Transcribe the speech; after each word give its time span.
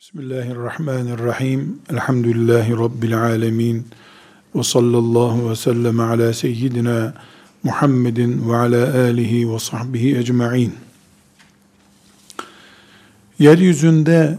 Bismillahirrahmanirrahim. 0.00 1.78
Elhamdülillahi 1.90 2.72
Rabbil 2.72 3.22
alemin. 3.22 3.86
Ve 4.54 4.62
sallallahu 4.62 5.50
ve 5.50 5.56
sellem 5.56 6.00
ala 6.00 6.32
seyyidina 6.32 7.14
Muhammedin 7.62 8.50
ve 8.50 8.56
ala 8.56 8.98
alihi 8.98 9.52
ve 9.52 9.58
sahbihi 9.58 10.18
ecma'in. 10.18 10.74
Yeryüzünde 13.38 14.38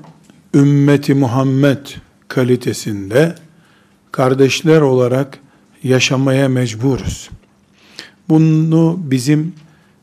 ümmeti 0.54 1.13
Muhammed 1.13 1.87
kalitesinde 2.28 3.36
kardeşler 4.11 4.82
olarak 4.82 5.39
yaşamaya 5.83 6.50
mecburuz. 6.50 7.29
Bunu 8.29 9.00
bizim 9.04 9.54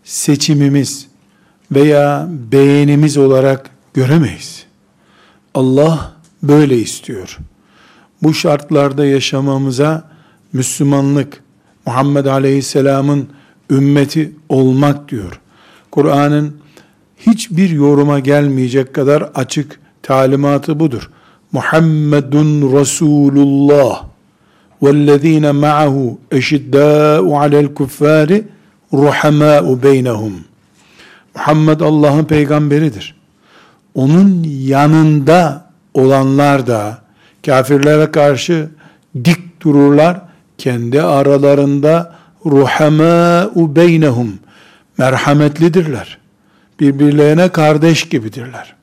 seçimimiz 0.04 1.06
veya 1.72 2.28
beğenimiz 2.52 3.16
olarak 3.16 3.70
göremeyiz. 3.94 4.67
Allah 5.58 6.12
böyle 6.42 6.78
istiyor. 6.78 7.38
Bu 8.22 8.34
şartlarda 8.34 9.06
yaşamamıza 9.06 10.10
Müslümanlık, 10.52 11.42
Muhammed 11.86 12.26
Aleyhisselam'ın 12.26 13.28
ümmeti 13.70 14.32
olmak 14.48 15.08
diyor. 15.08 15.40
Kur'an'ın 15.90 16.56
hiçbir 17.18 17.70
yoruma 17.70 18.18
gelmeyecek 18.18 18.94
kadar 18.94 19.22
açık 19.34 19.80
talimatı 20.02 20.80
budur. 20.80 21.10
Muhammedun 21.52 22.80
Resulullah 22.80 24.04
vellezine 24.82 25.52
ma'ahu 25.52 26.18
eşiddâ'u 26.30 27.38
alel 27.38 27.74
kuffâri 27.74 28.44
ruhamâ'u 28.92 29.82
beynehum. 29.82 30.34
Muhammed 31.36 31.80
Allah'ın 31.80 32.24
peygamberidir 32.24 33.17
onun 33.98 34.44
yanında 34.44 35.64
olanlar 35.94 36.66
da 36.66 36.98
kafirlere 37.46 38.10
karşı 38.10 38.68
dik 39.24 39.60
dururlar. 39.60 40.20
Kendi 40.58 41.02
aralarında 41.02 42.14
ruhamâ'u 42.46 43.76
beynehum 43.76 44.38
merhametlidirler. 44.98 46.18
Birbirlerine 46.80 47.48
kardeş 47.48 48.08
gibidirler. 48.08 48.74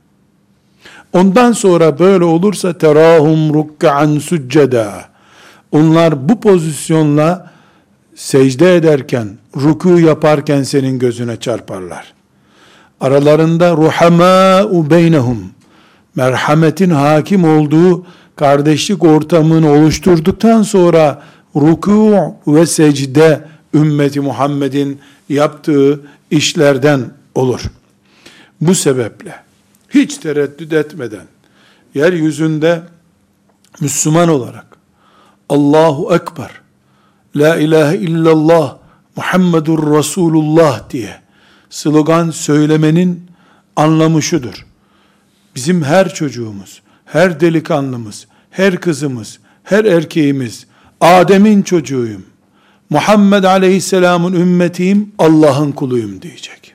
Ondan 1.14 1.52
sonra 1.52 2.00
böyle 2.00 2.24
olursa 2.24 2.78
terahum 2.78 3.54
rukkan 3.54 4.20
succeda. 4.20 5.06
Onlar 5.72 6.30
bu 6.30 6.40
pozisyonla 6.40 7.52
secde 8.16 8.76
ederken, 8.76 9.28
ruku 9.58 10.00
yaparken 10.00 10.64
senin 10.64 11.00
gözüne 11.00 11.40
çarparlar 11.40 12.15
aralarında 13.02 13.72
ruhamâ'u 13.72 14.90
beynehum 14.90 15.52
merhametin 16.16 16.90
hakim 16.90 17.44
olduğu 17.44 18.06
kardeşlik 18.36 19.04
ortamını 19.04 19.72
oluşturduktan 19.72 20.62
sonra 20.62 21.24
ruku 21.56 22.16
ve 22.48 22.66
secde 22.66 23.46
ümmeti 23.74 24.20
Muhammed'in 24.22 25.00
yaptığı 25.30 26.02
işlerden 26.32 27.02
olur. 27.36 27.62
Bu 28.62 28.76
sebeple 28.76 29.36
hiç 29.90 30.18
tereddüt 30.18 30.74
etmeden 30.74 31.26
yeryüzünde 31.96 32.82
Müslüman 33.82 34.30
olarak 34.30 34.66
Allahu 35.50 36.16
Ekber 36.16 36.52
La 37.36 37.56
ilahe 37.56 37.98
illallah 37.98 38.78
Muhammedur 39.16 39.98
Resulullah 39.98 40.90
diye 40.90 41.25
slogan 41.70 42.30
söylemenin 42.30 43.24
anlamı 43.76 44.22
şudur. 44.22 44.66
Bizim 45.56 45.84
her 45.84 46.14
çocuğumuz, 46.14 46.82
her 47.06 47.40
delikanlımız, 47.40 48.28
her 48.52 48.78
kızımız, 48.78 49.40
her 49.64 49.86
erkeğimiz, 49.86 50.66
Adem'in 51.02 51.62
çocuğuyum, 51.62 52.26
Muhammed 52.90 53.44
Aleyhisselam'ın 53.44 54.34
ümmetiyim, 54.34 55.12
Allah'ın 55.20 55.72
kuluyum 55.72 56.22
diyecek. 56.22 56.74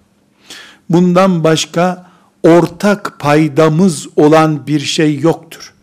Bundan 0.90 1.44
başka 1.44 2.10
ortak 2.42 3.16
paydamız 3.18 4.08
olan 4.16 4.66
bir 4.66 4.80
şey 4.80 5.18
yoktur. 5.18 5.74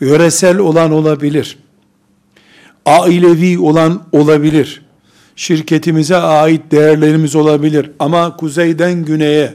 Yöresel 0.00 0.58
olan 0.58 0.92
olabilir. 0.92 1.58
Ailevi 2.86 3.58
olan 3.58 4.02
olabilir 4.12 4.85
şirketimize 5.36 6.16
ait 6.16 6.70
değerlerimiz 6.70 7.36
olabilir. 7.36 7.90
Ama 7.98 8.36
kuzeyden 8.36 9.04
güneye, 9.04 9.54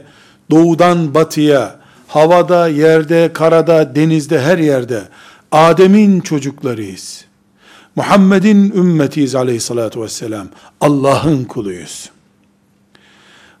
doğudan 0.50 1.14
batıya, 1.14 1.76
havada, 2.08 2.68
yerde, 2.68 3.30
karada, 3.32 3.96
denizde, 3.96 4.40
her 4.40 4.58
yerde 4.58 5.02
Adem'in 5.52 6.20
çocuklarıyız. 6.20 7.24
Muhammed'in 7.96 8.70
ümmetiyiz 8.70 9.34
aleyhissalatü 9.34 10.00
vesselam. 10.00 10.48
Allah'ın 10.80 11.44
kuluyuz. 11.44 12.10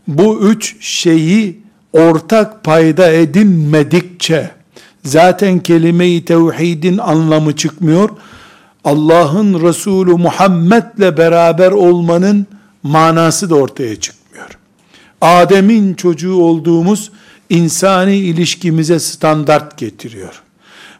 Bu 0.08 0.40
üç 0.40 0.76
şeyi 0.84 1.60
ortak 1.92 2.64
payda 2.64 3.12
edinmedikçe 3.12 4.50
zaten 5.04 5.58
kelime-i 5.58 6.24
tevhidin 6.24 6.98
anlamı 6.98 7.56
çıkmıyor 7.56 8.10
Allah'ın 8.84 9.62
Resulü 9.62 10.10
Muhammed'le 10.10 11.16
beraber 11.16 11.70
olmanın 11.70 12.46
manası 12.82 13.50
da 13.50 13.54
ortaya 13.54 13.96
çıkmıyor. 14.00 14.58
Adem'in 15.20 15.94
çocuğu 15.94 16.34
olduğumuz 16.34 17.10
insani 17.50 18.16
ilişkimize 18.16 18.98
standart 18.98 19.78
getiriyor. 19.78 20.42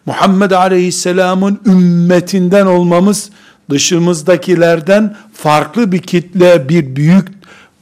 Muhammed 0.07 0.51
Aleyhisselam'ın 0.51 1.61
ümmetinden 1.67 2.67
olmamız 2.67 3.31
dışımızdakilerden 3.71 5.17
farklı 5.35 5.93
bir 5.93 5.99
kitle, 5.99 6.69
bir 6.69 6.97
büyük 6.97 7.29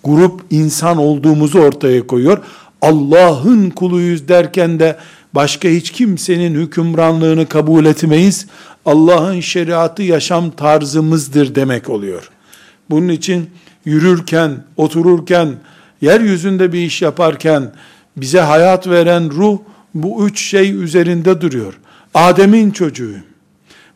grup 0.04 0.40
insan 0.50 0.96
olduğumuzu 0.96 1.58
ortaya 1.58 2.06
koyuyor. 2.06 2.38
Allah'ın 2.82 3.70
kuluyuz 3.70 4.28
derken 4.28 4.80
de 4.80 4.96
başka 5.34 5.68
hiç 5.68 5.90
kimsenin 5.90 6.54
hükümranlığını 6.54 7.48
kabul 7.48 7.84
etmeyiz. 7.84 8.46
Allah'ın 8.84 9.40
şeriatı 9.40 10.02
yaşam 10.02 10.50
tarzımızdır 10.50 11.54
demek 11.54 11.90
oluyor. 11.90 12.30
Bunun 12.90 13.08
için 13.08 13.50
yürürken, 13.84 14.64
otururken, 14.76 15.48
yeryüzünde 16.00 16.72
bir 16.72 16.80
iş 16.80 17.02
yaparken 17.02 17.72
bize 18.16 18.40
hayat 18.40 18.86
veren 18.88 19.30
ruh 19.30 19.58
bu 19.94 20.26
üç 20.26 20.40
şey 20.40 20.70
üzerinde 20.70 21.40
duruyor. 21.40 21.74
Adem'in 22.14 22.70
çocuğuyum. 22.70 23.22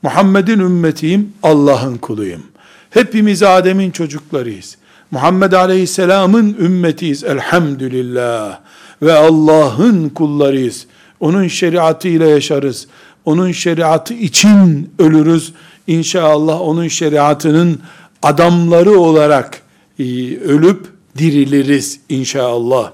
Muhammed'in 0.03 0.59
ümmetiyim, 0.59 1.33
Allah'ın 1.43 1.97
kuluyum. 1.97 2.43
Hepimiz 2.91 3.43
Adem'in 3.43 3.91
çocuklarıyız. 3.91 4.77
Muhammed 5.11 5.53
Aleyhisselam'ın 5.53 6.57
ümmetiyiz 6.61 7.25
elhamdülillah. 7.25 8.61
Ve 9.03 9.13
Allah'ın 9.13 10.09
kullarıyız. 10.09 10.87
Onun 11.25 11.49
şeriatıyla 11.49 12.27
yaşarız 12.27 12.87
onun 13.25 13.53
şeriatı 13.53 14.15
için 14.15 14.91
ölürüz. 14.99 15.53
İnşallah 15.87 16.61
onun 16.61 16.89
şeriatının 16.89 17.81
adamları 18.23 18.99
olarak 19.01 19.63
e, 19.99 20.05
ölüp 20.39 20.87
diriliriz 21.19 22.01
inşallah. 22.09 22.91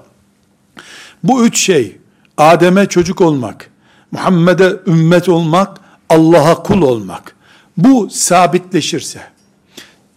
Bu 1.23 1.45
üç 1.45 1.57
şey, 1.59 1.97
Adem'e 2.37 2.85
çocuk 2.85 3.21
olmak, 3.21 3.69
Muhammed'e 4.11 4.73
ümmet 4.87 5.29
olmak, 5.29 5.81
Allah'a 6.09 6.63
kul 6.63 6.81
olmak. 6.81 7.35
Bu 7.77 8.09
sabitleşirse, 8.11 9.21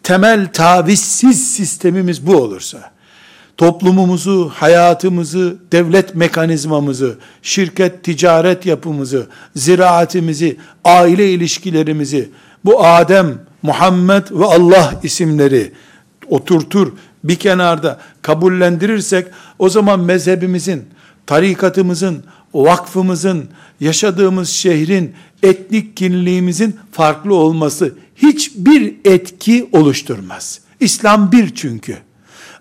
temel 0.02 0.52
tavizsiz 0.52 1.54
sistemimiz 1.54 2.26
bu 2.26 2.36
olursa, 2.36 2.93
toplumumuzu, 3.56 4.52
hayatımızı, 4.54 5.56
devlet 5.72 6.14
mekanizmamızı, 6.14 7.18
şirket, 7.42 8.04
ticaret 8.04 8.66
yapımızı, 8.66 9.26
ziraatimizi, 9.56 10.56
aile 10.84 11.32
ilişkilerimizi, 11.32 12.30
bu 12.64 12.84
Adem, 12.84 13.38
Muhammed 13.62 14.22
ve 14.30 14.44
Allah 14.44 15.00
isimleri 15.02 15.72
oturtur 16.28 16.92
bir 17.24 17.36
kenarda 17.36 18.00
kabullendirirsek, 18.22 19.26
o 19.58 19.68
zaman 19.68 20.00
mezhebimizin, 20.00 20.84
tarikatımızın, 21.26 22.24
vakfımızın, 22.54 23.48
yaşadığımız 23.80 24.48
şehrin, 24.48 25.14
etnik 25.42 25.96
kimliğimizin 25.96 26.76
farklı 26.92 27.34
olması 27.34 27.94
hiçbir 28.16 28.94
etki 29.04 29.68
oluşturmaz. 29.72 30.60
İslam 30.80 31.32
bir 31.32 31.54
çünkü. 31.54 31.96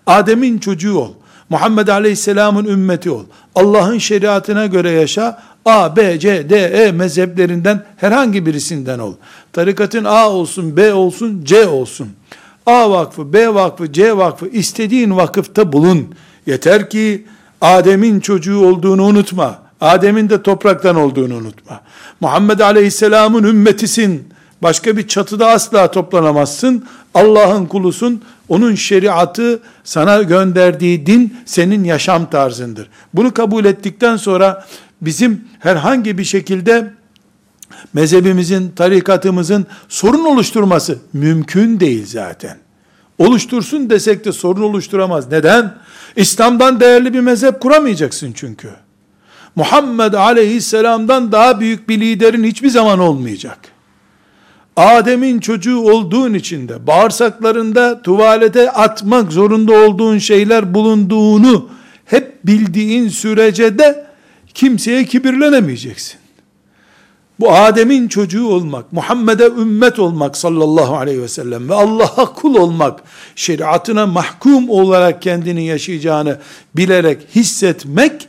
Adem'in 0.06 0.58
çocuğu 0.58 0.98
ol. 0.98 1.12
Muhammed 1.48 1.88
Aleyhisselam'ın 1.88 2.64
ümmeti 2.64 3.10
ol. 3.10 3.24
Allah'ın 3.54 3.98
şeriatına 3.98 4.66
göre 4.66 4.90
yaşa. 4.90 5.42
A, 5.64 5.96
B, 5.96 6.18
C, 6.18 6.50
D, 6.50 6.56
E 6.56 6.92
mezheplerinden 6.92 7.84
herhangi 7.96 8.46
birisinden 8.46 8.98
ol. 8.98 9.14
Tarikatın 9.52 10.04
A 10.04 10.30
olsun, 10.30 10.76
B 10.76 10.94
olsun, 10.94 11.44
C 11.44 11.66
olsun. 11.66 12.08
A 12.66 12.90
vakfı, 12.90 13.32
B 13.32 13.54
vakfı, 13.54 13.92
C 13.92 14.16
vakfı 14.16 14.48
istediğin 14.48 15.16
vakıfta 15.16 15.72
bulun. 15.72 16.14
Yeter 16.46 16.90
ki 16.90 17.26
Adem'in 17.60 18.20
çocuğu 18.20 18.66
olduğunu 18.66 19.04
unutma. 19.04 19.58
Adem'in 19.80 20.30
de 20.30 20.42
topraktan 20.42 20.96
olduğunu 20.96 21.34
unutma. 21.34 21.80
Muhammed 22.20 22.60
Aleyhisselam'ın 22.60 23.44
ümmetisin. 23.44 24.28
Başka 24.62 24.96
bir 24.96 25.08
çatıda 25.08 25.48
asla 25.48 25.90
toplanamazsın. 25.90 26.84
Allah'ın 27.14 27.66
kulusun. 27.66 28.22
Onun 28.48 28.74
şeriatı 28.74 29.60
sana 29.84 30.22
gönderdiği 30.22 31.06
din 31.06 31.36
senin 31.44 31.84
yaşam 31.84 32.30
tarzındır. 32.30 32.90
Bunu 33.14 33.34
kabul 33.34 33.64
ettikten 33.64 34.16
sonra 34.16 34.66
bizim 35.00 35.44
herhangi 35.58 36.18
bir 36.18 36.24
şekilde 36.24 36.92
mezhebimizin, 37.92 38.72
tarikatımızın 38.76 39.66
sorun 39.88 40.24
oluşturması 40.24 40.98
mümkün 41.12 41.80
değil 41.80 42.06
zaten. 42.06 42.58
Oluştursun 43.18 43.90
desek 43.90 44.24
de 44.24 44.32
sorun 44.32 44.62
oluşturamaz. 44.62 45.30
Neden? 45.30 45.74
İslam'dan 46.16 46.80
değerli 46.80 47.14
bir 47.14 47.20
mezhep 47.20 47.60
kuramayacaksın 47.60 48.32
çünkü. 48.32 48.70
Muhammed 49.56 50.12
aleyhisselamdan 50.12 51.32
daha 51.32 51.60
büyük 51.60 51.88
bir 51.88 52.00
liderin 52.00 52.44
hiçbir 52.44 52.68
zaman 52.68 52.98
olmayacak. 52.98 53.58
Adem'in 54.76 55.38
çocuğu 55.38 55.78
olduğun 55.78 56.34
için 56.34 56.68
de 56.68 56.86
bağırsaklarında 56.86 58.02
tuvalete 58.02 58.70
atmak 58.70 59.32
zorunda 59.32 59.72
olduğun 59.72 60.18
şeyler 60.18 60.74
bulunduğunu 60.74 61.68
hep 62.04 62.46
bildiğin 62.46 63.08
sürece 63.08 63.78
de 63.78 64.06
kimseye 64.54 65.04
kibirlenemeyeceksin. 65.04 66.18
Bu 67.40 67.52
Adem'in 67.52 68.08
çocuğu 68.08 68.46
olmak, 68.48 68.92
Muhammed'e 68.92 69.46
ümmet 69.46 69.98
olmak 69.98 70.36
sallallahu 70.36 70.96
aleyhi 70.96 71.22
ve 71.22 71.28
sellem 71.28 71.68
ve 71.68 71.74
Allah'a 71.74 72.32
kul 72.34 72.54
olmak, 72.54 73.02
şeriatına 73.36 74.06
mahkum 74.06 74.70
olarak 74.70 75.22
kendini 75.22 75.66
yaşayacağını 75.66 76.38
bilerek 76.76 77.18
hissetmek, 77.34 78.28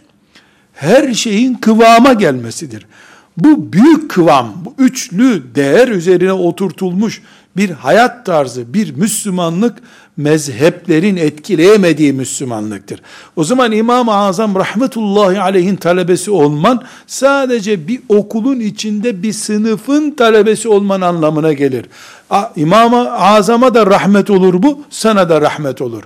her 0.74 1.13
şeyin 1.13 1.53
kıvama 1.53 2.13
gelmesidir. 2.13 2.86
Bu 3.37 3.73
büyük 3.73 4.11
kıvam, 4.11 4.53
bu 4.65 4.73
üçlü 4.83 5.55
değer 5.55 5.87
üzerine 5.87 6.33
oturtulmuş 6.33 7.21
bir 7.57 7.69
hayat 7.69 8.25
tarzı, 8.25 8.73
bir 8.73 8.95
Müslümanlık 8.95 9.77
mezheplerin 10.17 11.15
etkileyemediği 11.15 12.13
Müslümanlıktır. 12.13 13.01
O 13.35 13.43
zaman 13.43 13.71
İmam-ı 13.71 14.13
Azam 14.13 14.55
rahmetullahi 14.55 15.41
aleyhin 15.41 15.75
talebesi 15.75 16.31
olman 16.31 16.83
sadece 17.07 17.87
bir 17.87 17.99
okulun 18.09 18.59
içinde 18.59 19.23
bir 19.23 19.33
sınıfın 19.33 20.11
talebesi 20.11 20.69
olman 20.69 21.01
anlamına 21.01 21.53
gelir. 21.53 21.85
İmam-ı 22.55 23.11
Azam'a 23.11 23.73
da 23.73 23.85
rahmet 23.85 24.29
olur 24.29 24.63
bu, 24.63 24.81
sana 24.89 25.29
da 25.29 25.41
rahmet 25.41 25.81
olur. 25.81 26.03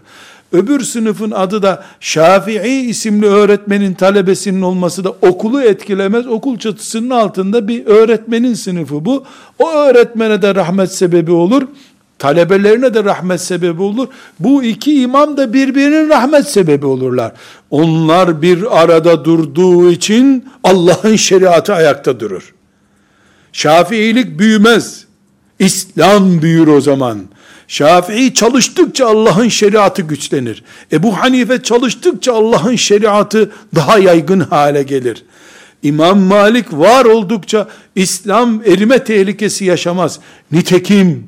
Öbür 0.53 0.79
sınıfın 0.79 1.31
adı 1.31 1.61
da 1.61 1.83
Şafii 1.99 2.89
isimli 2.89 3.25
öğretmenin 3.25 3.93
talebesinin 3.93 4.61
olması 4.61 5.03
da 5.03 5.09
okulu 5.09 5.61
etkilemez. 5.61 6.27
Okul 6.27 6.57
çatısının 6.57 7.09
altında 7.09 7.67
bir 7.67 7.85
öğretmenin 7.85 8.53
sınıfı 8.53 9.05
bu. 9.05 9.23
O 9.59 9.71
öğretmene 9.71 10.41
de 10.41 10.55
rahmet 10.55 10.91
sebebi 10.91 11.31
olur. 11.31 11.67
Talebelerine 12.19 12.93
de 12.93 13.03
rahmet 13.03 13.41
sebebi 13.41 13.81
olur. 13.81 14.07
Bu 14.39 14.63
iki 14.63 15.01
imam 15.01 15.37
da 15.37 15.53
birbirinin 15.53 16.09
rahmet 16.09 16.49
sebebi 16.49 16.85
olurlar. 16.85 17.31
Onlar 17.71 18.41
bir 18.41 18.81
arada 18.81 19.25
durduğu 19.25 19.91
için 19.91 20.45
Allah'ın 20.63 21.15
şeriatı 21.15 21.73
ayakta 21.73 22.19
durur. 22.19 22.53
Şafiilik 23.53 24.39
büyümez. 24.39 25.05
İslam 25.59 26.41
büyür 26.41 26.67
o 26.67 26.81
zaman. 26.81 27.19
Şafii 27.69 28.33
çalıştıkça 28.33 29.07
Allah'ın 29.07 29.47
şeriatı 29.47 30.01
güçlenir. 30.01 30.63
Ebu 30.91 31.17
Hanife 31.17 31.63
çalıştıkça 31.63 32.33
Allah'ın 32.33 32.75
şeriatı 32.75 33.51
daha 33.75 33.99
yaygın 33.99 34.39
hale 34.39 34.83
gelir. 34.83 35.23
İmam 35.83 36.19
Malik 36.19 36.73
var 36.73 37.05
oldukça 37.05 37.67
İslam 37.95 38.61
erime 38.65 39.03
tehlikesi 39.03 39.65
yaşamaz. 39.65 40.19
Nitekim 40.51 41.27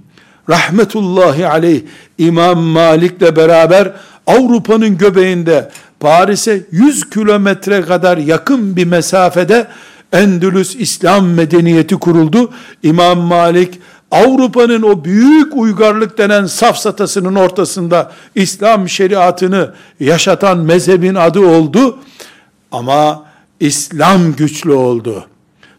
rahmetullahi 0.49 1.47
aleyh 1.47 1.81
İmam 2.17 2.59
Malik'le 2.59 3.35
beraber 3.35 3.93
Avrupa'nın 4.27 4.97
göbeğinde 4.97 5.71
Paris'e 5.99 6.61
100 6.71 7.09
kilometre 7.09 7.81
kadar 7.81 8.17
yakın 8.17 8.75
bir 8.75 8.85
mesafede 8.85 9.67
Endülüs 10.13 10.75
İslam 10.75 11.27
medeniyeti 11.27 11.95
kuruldu. 11.95 12.53
İmam 12.83 13.19
Malik 13.19 13.79
Avrupa'nın 14.11 14.81
o 14.81 15.03
büyük 15.03 15.55
uygarlık 15.55 16.17
denen 16.17 16.45
safsatasının 16.45 17.35
ortasında 17.35 18.11
İslam 18.35 18.89
şeriatını 18.89 19.73
yaşatan 19.99 20.57
mezhebin 20.57 21.15
adı 21.15 21.39
oldu. 21.39 21.99
Ama 22.71 23.25
İslam 23.59 24.35
güçlü 24.35 24.71
oldu. 24.71 25.25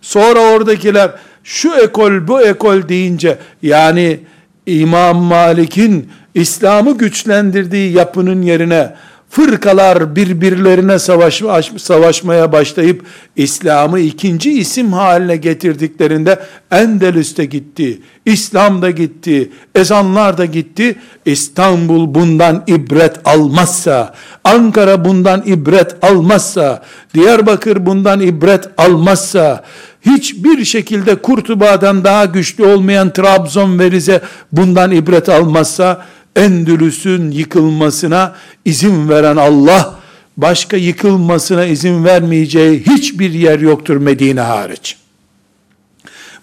Sonra 0.00 0.40
oradakiler 0.40 1.10
şu 1.44 1.74
ekol 1.74 2.28
bu 2.28 2.42
ekol 2.42 2.88
deyince 2.88 3.38
yani 3.62 4.20
İmam 4.66 5.16
Malik'in 5.16 6.10
İslam'ı 6.34 6.98
güçlendirdiği 6.98 7.92
yapının 7.92 8.42
yerine 8.42 8.94
fırkalar 9.32 10.16
birbirlerine 10.16 10.98
savaş, 10.98 11.42
savaşmaya 11.76 12.52
başlayıp 12.52 13.04
İslam'ı 13.36 14.00
ikinci 14.00 14.52
isim 14.52 14.92
haline 14.92 15.36
getirdiklerinde 15.36 16.40
Endelüs'te 16.70 17.44
gitti, 17.44 18.00
İslam 18.26 18.82
da 18.82 18.90
gitti, 18.90 19.50
ezanlar 19.74 20.38
da 20.38 20.44
gitti. 20.44 20.98
İstanbul 21.24 22.14
bundan 22.14 22.64
ibret 22.66 23.16
almazsa, 23.24 24.14
Ankara 24.44 25.04
bundan 25.04 25.42
ibret 25.46 26.04
almazsa, 26.04 26.82
Diyarbakır 27.14 27.86
bundan 27.86 28.20
ibret 28.20 28.68
almazsa, 28.78 29.64
hiçbir 30.00 30.64
şekilde 30.64 31.14
Kurtuba'dan 31.14 32.04
daha 32.04 32.24
güçlü 32.24 32.64
olmayan 32.64 33.12
Trabzon 33.12 33.78
ve 33.78 33.90
Rize 33.90 34.20
bundan 34.52 34.90
ibret 34.90 35.28
almazsa, 35.28 36.04
Endülüs'ün 36.36 37.30
yıkılmasına 37.30 38.34
izin 38.64 39.08
veren 39.08 39.36
Allah, 39.36 39.94
başka 40.36 40.76
yıkılmasına 40.76 41.64
izin 41.64 42.04
vermeyeceği 42.04 42.84
hiçbir 42.86 43.32
yer 43.32 43.58
yoktur 43.58 43.96
Medine 43.96 44.40
hariç. 44.40 44.96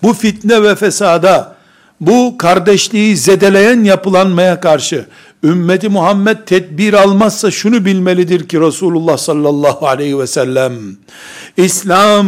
Bu 0.03 0.13
fitne 0.13 0.63
ve 0.63 0.75
fesada, 0.75 1.56
bu 2.01 2.38
kardeşliği 2.38 3.18
zedeleyen 3.18 3.83
yapılanmaya 3.83 4.59
karşı, 4.59 5.06
ümmeti 5.44 5.89
Muhammed 5.89 6.38
tedbir 6.45 6.94
almazsa 6.94 7.52
şunu 7.52 7.85
bilmelidir 7.85 8.47
ki 8.47 8.61
Resulullah 8.61 9.18
sallallahu 9.18 9.87
aleyhi 9.87 10.19
ve 10.19 10.28
sellem, 10.28 10.73
İslam 11.57 12.28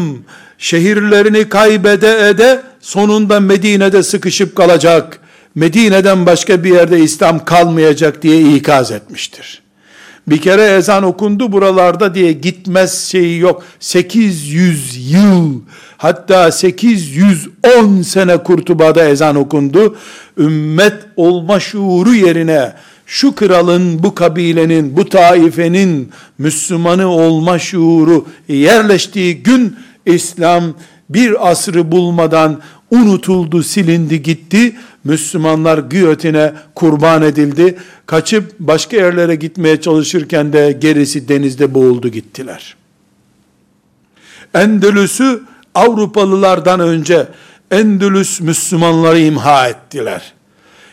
şehirlerini 0.58 1.50
kaybede 1.50 2.30
ede 2.30 2.62
sonunda 2.80 3.40
Medine'de 3.40 4.04
sıkışıp 4.04 4.56
kalacak. 4.56 5.21
Medine'den 5.56 6.26
başka 6.26 6.64
bir 6.64 6.74
yerde 6.74 7.00
İslam 7.00 7.46
kalmayacak 7.46 8.22
diye 8.22 8.56
ikaz 8.56 8.92
etmiştir. 8.92 9.62
Bir 10.28 10.42
kere 10.42 10.64
ezan 10.64 11.04
okundu 11.04 11.52
buralarda 11.52 12.16
diye 12.16 12.32
gitmez 12.32 13.10
şeyi 13.10 13.40
yok. 13.40 13.64
800 13.80 15.12
yıl 15.14 15.62
hatta 15.98 16.52
810 16.52 18.02
sene 18.02 18.38
Kurtuba'da 18.38 19.10
ezan 19.10 19.36
okundu. 19.36 19.98
Ümmet 20.38 20.94
olma 21.16 21.60
şuuru 21.60 22.14
yerine 22.14 22.74
şu 23.06 23.36
kralın, 23.36 24.04
bu 24.04 24.16
kabilenin, 24.16 24.98
bu 24.98 25.10
taifenin 25.10 26.12
Müslümanı 26.38 27.08
olma 27.08 27.60
şuuru 27.60 28.26
yerleştiği 28.48 29.44
gün 29.44 29.76
İslam 30.06 30.64
bir 31.10 31.52
asrı 31.52 31.92
bulmadan 31.92 32.62
unutuldu, 32.92 33.64
silindi, 33.64 34.24
gitti. 34.24 34.76
Müslümanlar 35.04 35.78
giyotine 35.78 36.54
kurban 36.76 37.22
edildi. 37.22 37.78
Kaçıp 38.06 38.60
başka 38.60 38.98
yerlere 38.98 39.36
gitmeye 39.36 39.82
çalışırken 39.82 40.54
de 40.54 40.78
gerisi 40.82 41.28
denizde 41.28 41.74
boğuldu 41.74 42.08
gittiler. 42.08 42.76
Endülüs'ü 44.54 45.44
Avrupalılardan 45.76 46.80
önce 46.80 47.28
Endülüs 47.72 48.42
Müslümanları 48.42 49.20
imha 49.20 49.68
ettiler. 49.68 50.34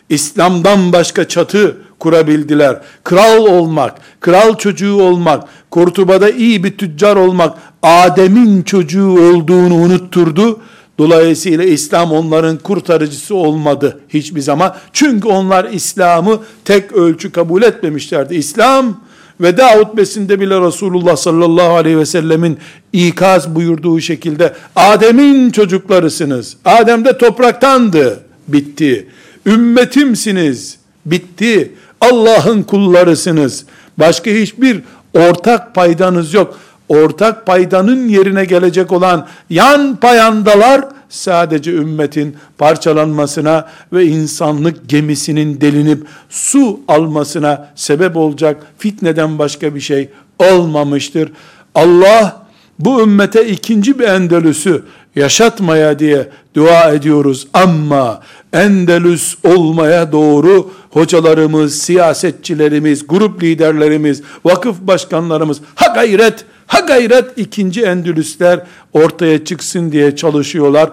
İslam'dan 0.09 0.93
başka 0.93 1.29
çatı 1.29 1.77
kurabildiler. 1.99 2.81
Kral 3.05 3.47
olmak, 3.47 3.95
kral 4.21 4.57
çocuğu 4.57 5.03
olmak, 5.03 5.45
Kurtuba'da 5.71 6.31
iyi 6.31 6.65
bir 6.65 6.79
tüccar 6.79 7.17
olmak, 7.17 7.59
Adem'in 7.83 8.63
çocuğu 8.63 9.11
olduğunu 9.11 9.75
unutturdu. 9.75 10.61
Dolayısıyla 10.99 11.65
İslam 11.65 12.13
onların 12.13 12.59
kurtarıcısı 12.59 13.35
olmadı 13.35 14.01
hiçbir 14.09 14.41
zaman. 14.41 14.77
Çünkü 14.93 15.29
onlar 15.29 15.65
İslam'ı 15.65 16.41
tek 16.65 16.93
ölçü 16.93 17.33
kabul 17.33 17.63
etmemişlerdi. 17.63 18.35
İslam 18.35 19.01
veda 19.41 19.77
hutbesinde 19.77 20.41
bile 20.41 20.61
Resulullah 20.61 21.17
sallallahu 21.17 21.75
aleyhi 21.75 21.99
ve 21.99 22.07
sellemin 22.07 22.59
ikaz 22.93 23.55
buyurduğu 23.55 24.01
şekilde 24.01 24.55
Adem'in 24.77 25.51
çocuklarısınız. 25.51 26.57
Adem 26.65 27.05
de 27.05 27.19
topraktandı. 27.19 28.21
Bitti. 28.49 29.07
Ümmetimsiniz. 29.47 30.79
Bitti. 31.07 31.73
Allah'ın 32.01 32.63
kullarısınız. 32.63 33.65
Başka 33.99 34.31
hiçbir 34.31 34.81
ortak 35.15 35.75
paydanız 35.75 36.35
yok. 36.35 36.59
Ortak 36.89 37.47
paydanın 37.47 38.09
yerine 38.09 38.45
gelecek 38.45 38.93
olan 38.93 39.27
yan 39.51 39.97
payandalar 39.97 40.85
sadece 41.09 41.73
ümmetin 41.73 42.37
parçalanmasına 42.59 43.69
ve 43.93 44.05
insanlık 44.05 44.89
gemisinin 44.89 45.61
delinip 45.61 46.07
su 46.31 46.81
almasına 46.89 47.69
sebep 47.75 48.17
olacak 48.17 48.67
fitneden 48.79 49.39
başka 49.39 49.75
bir 49.75 49.81
şey 49.81 50.09
olmamıştır. 50.39 51.33
Allah 51.75 52.47
bu 52.79 53.03
ümmete 53.03 53.49
ikinci 53.49 53.99
bir 53.99 54.05
Endelüs'ü 54.05 54.83
yaşatmaya 55.17 55.99
diye 55.99 56.29
dua 56.55 56.93
ediyoruz 56.93 57.49
ama 57.53 58.21
Endelüs 58.53 59.35
olmaya 59.45 60.13
doğru 60.13 60.71
hocalarımız, 60.91 61.79
siyasetçilerimiz, 61.79 63.07
grup 63.07 63.43
liderlerimiz, 63.43 64.23
vakıf 64.45 64.81
başkanlarımız 64.81 65.61
ha 65.75 65.87
gayret, 65.95 66.45
ha 66.69 66.81
gayret 66.81 67.39
ikinci 67.39 67.83
Endülüsler 67.83 68.61
ortaya 68.93 69.45
çıksın 69.45 69.93
diye 69.93 70.17
çalışıyorlar. 70.17 70.91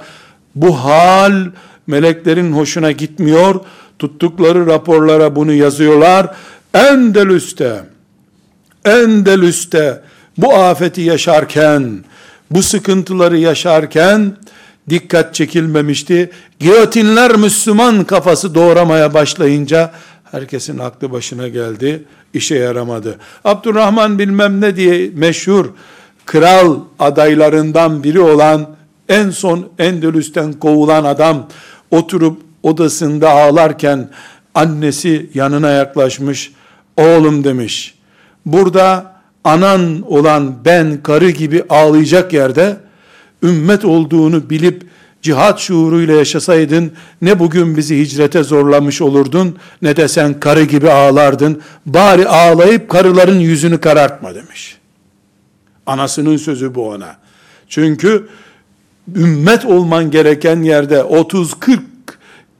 Bu 0.56 0.76
hal 0.76 1.46
meleklerin 1.88 2.52
hoşuna 2.52 2.92
gitmiyor. 2.92 3.56
Tuttukları 4.00 4.66
raporlara 4.66 5.36
bunu 5.36 5.54
yazıyorlar. 5.54 6.36
Endelüs'te, 6.74 7.84
Endelüs'te 8.86 10.02
bu 10.38 10.56
afeti 10.56 11.02
yaşarken, 11.02 12.04
bu 12.52 12.64
sıkıntıları 12.64 13.38
yaşarken 13.38 14.38
dikkat 14.90 15.36
çekilmemişti. 15.36 16.32
Giyotinler 16.60 17.36
Müslüman 17.36 18.04
kafası 18.04 18.56
doğramaya 18.56 19.14
başlayınca 19.14 19.92
herkesin 20.32 20.80
aklı 20.80 21.12
başına 21.12 21.48
geldi. 21.48 22.04
işe 22.34 22.56
yaramadı. 22.56 23.18
Abdurrahman 23.44 24.20
bilmem 24.20 24.62
ne 24.62 24.76
diye 24.76 25.12
meşhur 25.14 25.66
kral 26.26 26.80
adaylarından 27.00 28.04
biri 28.04 28.20
olan 28.20 28.76
en 29.10 29.30
son 29.30 29.70
Endülüs'ten 29.80 30.54
kovulan 30.54 31.04
adam 31.04 31.48
oturup 31.92 32.42
odasında 32.64 33.30
ağlarken 33.30 34.10
annesi 34.56 35.30
yanına 35.34 35.70
yaklaşmış. 35.70 36.52
Oğlum 36.98 37.44
demiş. 37.44 37.96
Burada 38.46 39.16
anan 39.44 40.02
olan 40.02 40.56
ben 40.66 41.04
karı 41.04 41.30
gibi 41.30 41.64
ağlayacak 41.70 42.34
yerde 42.34 42.78
ümmet 43.44 43.86
olduğunu 43.86 44.50
bilip 44.50 44.84
cihat 45.26 45.60
şuuruyla 45.60 46.16
yaşasaydın 46.16 46.92
ne 47.22 47.40
bugün 47.40 47.78
bizi 47.78 48.00
hicrete 48.00 48.44
zorlamış 48.44 49.02
olurdun 49.02 49.58
ne 49.82 49.96
de 49.96 50.08
sen 50.08 50.40
karı 50.40 50.64
gibi 50.64 50.92
ağlardın. 50.92 51.62
Bari 51.86 52.28
ağlayıp 52.28 52.90
karıların 52.90 53.40
yüzünü 53.40 53.82
karartma 53.82 54.36
demiş. 54.36 54.78
Anasının 55.86 56.38
sözü 56.38 56.76
bu 56.76 56.90
ona. 56.90 57.18
Çünkü 57.70 58.28
ümmet 59.16 59.66
olman 59.66 60.12
gereken 60.12 60.64
yerde 60.64 60.96
30-40 60.96 61.80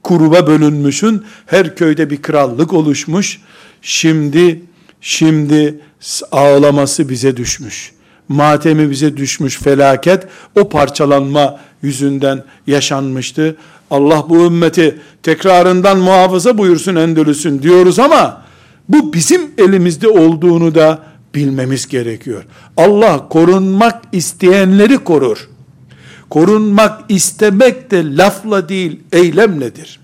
kuruba 0.02 0.46
bölünmüşün. 0.46 1.24
Her 1.46 1.76
köyde 1.76 2.10
bir 2.10 2.22
krallık 2.22 2.72
oluşmuş. 2.72 3.40
Şimdi 3.82 4.62
şimdi 5.00 5.80
ağlaması 6.32 7.08
bize 7.08 7.36
düşmüş. 7.36 7.92
Matemi 8.28 8.90
bize 8.90 9.16
düşmüş 9.16 9.58
felaket 9.58 10.26
o 10.60 10.68
parçalanma 10.68 11.60
yüzünden 11.86 12.44
yaşanmıştı. 12.66 13.56
Allah 13.90 14.24
bu 14.28 14.44
ümmeti 14.44 14.98
tekrarından 15.22 15.98
muhafaza 15.98 16.58
buyursun 16.58 16.96
Endülüs'ün 16.96 17.62
diyoruz 17.62 17.98
ama 17.98 18.42
bu 18.88 19.12
bizim 19.12 19.50
elimizde 19.58 20.08
olduğunu 20.08 20.74
da 20.74 21.02
bilmemiz 21.34 21.88
gerekiyor. 21.88 22.44
Allah 22.76 23.28
korunmak 23.28 24.02
isteyenleri 24.12 24.98
korur. 24.98 25.48
Korunmak 26.30 27.04
istemek 27.08 27.90
de 27.90 28.16
lafla 28.16 28.68
değil 28.68 29.00
eylemledir. 29.12 30.00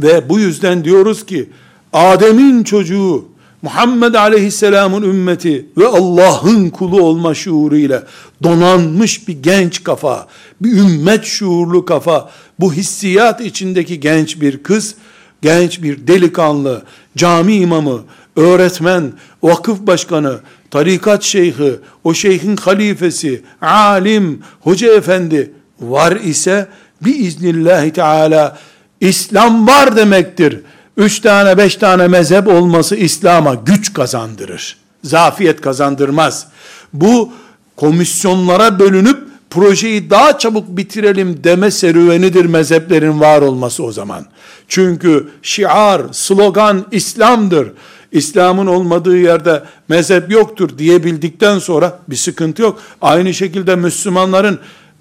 Ve 0.00 0.28
bu 0.28 0.38
yüzden 0.38 0.84
diyoruz 0.84 1.26
ki 1.26 1.50
Adem'in 1.92 2.64
çocuğu 2.64 3.28
Muhammed 3.62 4.14
Aleyhisselam'ın 4.14 5.02
ümmeti 5.02 5.66
ve 5.76 5.86
Allah'ın 5.86 6.70
kulu 6.70 7.02
olma 7.02 7.34
şuuruyla 7.34 8.04
donanmış 8.42 9.28
bir 9.28 9.42
genç 9.42 9.84
kafa, 9.84 10.26
bir 10.60 10.72
ümmet 10.72 11.24
şuurlu 11.24 11.84
kafa, 11.84 12.30
bu 12.60 12.72
hissiyat 12.72 13.40
içindeki 13.40 14.00
genç 14.00 14.40
bir 14.40 14.62
kız, 14.62 14.94
genç 15.42 15.82
bir 15.82 16.06
delikanlı, 16.06 16.82
cami 17.16 17.56
imamı, 17.56 18.00
öğretmen, 18.36 19.12
vakıf 19.42 19.80
başkanı, 19.80 20.40
tarikat 20.70 21.22
şeyhi, 21.22 21.72
o 22.04 22.14
şeyhin 22.14 22.56
halifesi, 22.56 23.42
alim, 23.60 24.42
hoca 24.60 24.94
efendi 24.94 25.52
var 25.80 26.16
ise 26.16 26.68
biiznillahü 27.04 27.92
teala 27.92 28.58
İslam 29.00 29.66
var 29.66 29.96
demektir 29.96 30.60
üç 30.98 31.20
tane 31.20 31.58
beş 31.58 31.76
tane 31.76 32.08
mezhep 32.08 32.48
olması 32.48 32.96
İslam'a 32.96 33.54
güç 33.54 33.92
kazandırır. 33.92 34.76
Zafiyet 35.04 35.60
kazandırmaz. 35.60 36.46
Bu 36.92 37.32
komisyonlara 37.76 38.78
bölünüp 38.78 39.18
projeyi 39.50 40.10
daha 40.10 40.38
çabuk 40.38 40.76
bitirelim 40.76 41.44
deme 41.44 41.70
serüvenidir 41.70 42.44
mezheplerin 42.44 43.20
var 43.20 43.42
olması 43.42 43.84
o 43.84 43.92
zaman. 43.92 44.26
Çünkü 44.68 45.28
şiar, 45.42 46.02
slogan 46.12 46.86
İslam'dır. 46.92 47.72
İslam'ın 48.12 48.66
olmadığı 48.66 49.18
yerde 49.18 49.62
mezhep 49.88 50.30
yoktur 50.30 50.78
diyebildikten 50.78 51.58
sonra 51.58 51.98
bir 52.08 52.16
sıkıntı 52.16 52.62
yok. 52.62 52.80
Aynı 53.02 53.34
şekilde 53.34 53.76
Müslümanların 53.76 54.58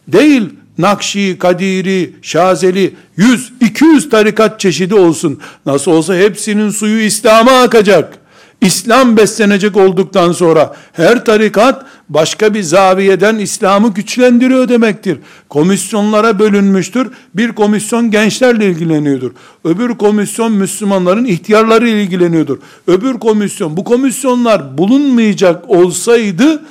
değil 0.07 0.49
Nakşi, 0.77 1.37
Kadiri, 1.39 2.13
Şazeli 2.21 2.93
100, 3.17 3.53
200 3.61 4.09
tarikat 4.09 4.59
çeşidi 4.59 4.95
olsun. 4.95 5.39
Nasıl 5.65 5.91
olsa 5.91 6.15
hepsinin 6.15 6.69
suyu 6.69 7.01
İslam'a 7.01 7.61
akacak. 7.61 8.19
İslam 8.61 9.17
beslenecek 9.17 9.77
olduktan 9.77 10.31
sonra 10.31 10.75
her 10.93 11.25
tarikat 11.25 11.85
başka 12.09 12.53
bir 12.53 12.63
zaviyeden 12.63 13.37
İslam'ı 13.37 13.93
güçlendiriyor 13.93 14.69
demektir. 14.69 15.17
Komisyonlara 15.49 16.39
bölünmüştür. 16.39 17.07
Bir 17.33 17.51
komisyon 17.51 18.11
gençlerle 18.11 18.65
ilgileniyordur. 18.65 19.31
Öbür 19.63 19.97
komisyon 19.97 20.51
Müslümanların 20.51 21.25
ihtiyarları 21.25 21.89
ilgileniyordur. 21.89 22.57
Öbür 22.87 23.13
komisyon 23.13 23.77
bu 23.77 23.83
komisyonlar 23.83 24.77
bulunmayacak 24.77 25.69
olsaydı 25.69 26.61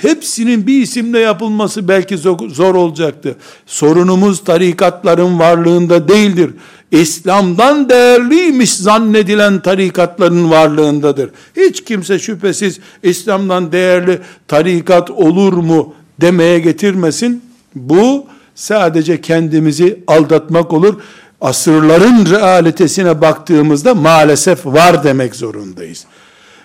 hepsinin 0.00 0.66
bir 0.66 0.82
isimle 0.82 1.18
yapılması 1.18 1.88
belki 1.88 2.18
zor 2.48 2.74
olacaktı. 2.74 3.36
Sorunumuz 3.66 4.44
tarikatların 4.44 5.38
varlığında 5.38 6.08
değildir. 6.08 6.50
İslam'dan 6.90 7.88
değerliymiş 7.88 8.74
zannedilen 8.74 9.60
tarikatların 9.60 10.50
varlığındadır. 10.50 11.30
Hiç 11.56 11.84
kimse 11.84 12.18
şüphesiz 12.18 12.80
İslam'dan 13.02 13.72
değerli 13.72 14.20
tarikat 14.48 15.10
olur 15.10 15.52
mu 15.52 15.94
demeye 16.20 16.58
getirmesin. 16.58 17.42
Bu 17.74 18.26
sadece 18.54 19.20
kendimizi 19.20 20.00
aldatmak 20.06 20.72
olur. 20.72 21.00
Asırların 21.40 22.26
realitesine 22.30 23.20
baktığımızda 23.20 23.94
maalesef 23.94 24.66
var 24.66 25.04
demek 25.04 25.36
zorundayız. 25.36 26.04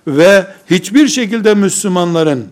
Ve 0.08 0.46
hiçbir 0.70 1.08
şekilde 1.08 1.54
Müslümanların 1.54 2.46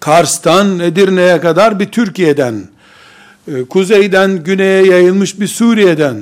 Kars'tan 0.00 0.78
Edirne'ye 0.78 1.40
kadar 1.40 1.80
bir 1.80 1.86
Türkiye'den, 1.86 2.62
e, 3.48 3.64
kuzeyden 3.64 4.44
güneye 4.44 4.86
yayılmış 4.86 5.40
bir 5.40 5.48
Suriye'den, 5.48 6.16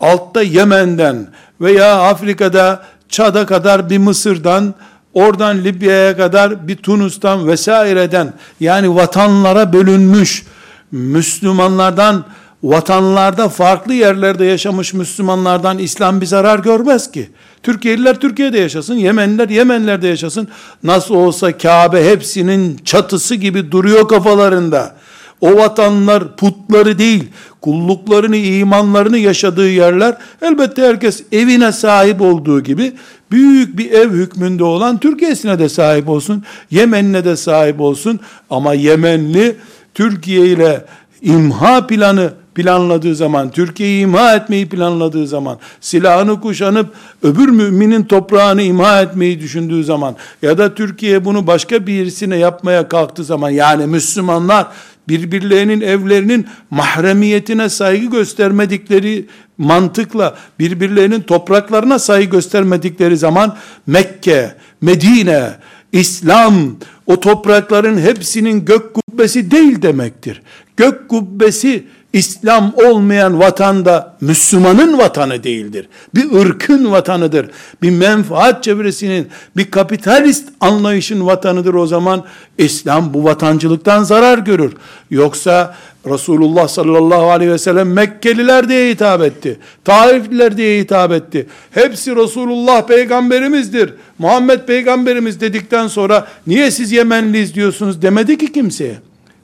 altta 0.00 0.42
Yemen'den 0.42 1.26
veya 1.60 2.02
Afrika'da 2.02 2.82
Çad'a 3.08 3.46
kadar 3.46 3.90
bir 3.90 3.98
Mısır'dan, 3.98 4.74
oradan 5.14 5.64
Libya'ya 5.64 6.16
kadar 6.16 6.68
bir 6.68 6.76
Tunus'tan 6.76 7.48
vesaireden 7.48 8.32
yani 8.60 8.94
vatanlara 8.94 9.72
bölünmüş 9.72 10.44
Müslümanlardan 10.92 12.24
vatanlarda 12.62 13.48
farklı 13.48 13.94
yerlerde 13.94 14.44
yaşamış 14.44 14.94
Müslümanlardan 14.94 15.78
İslam 15.78 16.20
bir 16.20 16.26
zarar 16.26 16.58
görmez 16.58 17.10
ki. 17.10 17.30
Türkiye'liler 17.62 18.20
Türkiye'de 18.20 18.58
yaşasın, 18.58 18.94
Yemenliler 18.94 19.48
Yemenlerde 19.48 20.08
yaşasın. 20.08 20.48
Nasıl 20.82 21.14
olsa 21.14 21.58
Kabe 21.58 22.10
hepsinin 22.10 22.80
çatısı 22.84 23.34
gibi 23.34 23.72
duruyor 23.72 24.08
kafalarında. 24.08 24.96
O 25.40 25.56
vatanlar 25.56 26.36
putları 26.36 26.98
değil, 26.98 27.24
kulluklarını, 27.60 28.36
imanlarını 28.36 29.18
yaşadığı 29.18 29.70
yerler, 29.70 30.16
elbette 30.42 30.82
herkes 30.82 31.22
evine 31.32 31.72
sahip 31.72 32.20
olduğu 32.20 32.62
gibi, 32.62 32.92
büyük 33.30 33.78
bir 33.78 33.90
ev 33.90 34.10
hükmünde 34.10 34.64
olan 34.64 34.98
Türkiye'sine 34.98 35.58
de 35.58 35.68
sahip 35.68 36.08
olsun, 36.08 36.44
Yemen'ine 36.70 37.24
de 37.24 37.36
sahip 37.36 37.80
olsun, 37.80 38.20
ama 38.50 38.74
Yemenli, 38.74 39.56
Türkiye 39.94 40.46
ile 40.46 40.84
imha 41.22 41.86
planı 41.86 42.32
planladığı 42.54 43.14
zaman, 43.14 43.50
Türkiye'yi 43.50 44.02
imha 44.02 44.36
etmeyi 44.36 44.68
planladığı 44.68 45.26
zaman, 45.26 45.58
silahını 45.80 46.40
kuşanıp 46.40 46.94
öbür 47.22 47.48
müminin 47.48 48.02
toprağını 48.02 48.62
imha 48.62 49.02
etmeyi 49.02 49.40
düşündüğü 49.40 49.84
zaman 49.84 50.16
ya 50.42 50.58
da 50.58 50.74
Türkiye 50.74 51.24
bunu 51.24 51.46
başka 51.46 51.86
birisine 51.86 52.36
yapmaya 52.36 52.88
kalktığı 52.88 53.24
zaman 53.24 53.50
yani 53.50 53.86
Müslümanlar 53.86 54.66
birbirlerinin 55.08 55.80
evlerinin 55.80 56.46
mahremiyetine 56.70 57.68
saygı 57.68 58.06
göstermedikleri 58.06 59.26
mantıkla 59.58 60.36
birbirlerinin 60.58 61.20
topraklarına 61.20 61.98
saygı 61.98 62.30
göstermedikleri 62.30 63.16
zaman 63.16 63.56
Mekke, 63.86 64.54
Medine, 64.80 65.50
İslam 65.92 66.76
o 67.06 67.20
toprakların 67.20 67.98
hepsinin 67.98 68.64
gök 68.64 68.94
kubbesi 68.94 69.50
değil 69.50 69.82
demektir. 69.82 70.42
Gök 70.76 71.08
kubbesi 71.08 71.84
İslam 72.12 72.72
olmayan 72.76 73.40
vatanda 73.40 74.16
Müslümanın 74.20 74.98
vatanı 74.98 75.44
değildir. 75.44 75.88
Bir 76.14 76.32
ırkın 76.40 76.92
vatanıdır. 76.92 77.50
Bir 77.82 77.90
menfaat 77.90 78.64
çevresinin, 78.64 79.28
bir 79.56 79.70
kapitalist 79.70 80.48
anlayışın 80.60 81.26
vatanıdır 81.26 81.74
o 81.74 81.86
zaman. 81.86 82.24
İslam 82.58 83.14
bu 83.14 83.24
vatancılıktan 83.24 84.02
zarar 84.02 84.38
görür. 84.38 84.72
Yoksa 85.10 85.76
Resulullah 86.06 86.68
sallallahu 86.68 87.30
aleyhi 87.30 87.52
ve 87.52 87.58
sellem 87.58 87.92
Mekkeliler 87.92 88.68
diye 88.68 88.90
hitap 88.90 89.22
etti. 89.22 89.58
Taifliler 89.84 90.56
diye 90.56 90.80
hitap 90.80 91.12
etti. 91.12 91.46
Hepsi 91.70 92.16
Resulullah 92.16 92.86
peygamberimizdir. 92.86 93.94
Muhammed 94.18 94.60
peygamberimiz 94.60 95.40
dedikten 95.40 95.86
sonra 95.86 96.26
niye 96.46 96.70
siz 96.70 96.92
Yemenliyiz 96.92 97.54
diyorsunuz 97.54 98.02
demedi 98.02 98.38
ki 98.38 98.52
kimseye. 98.52 98.94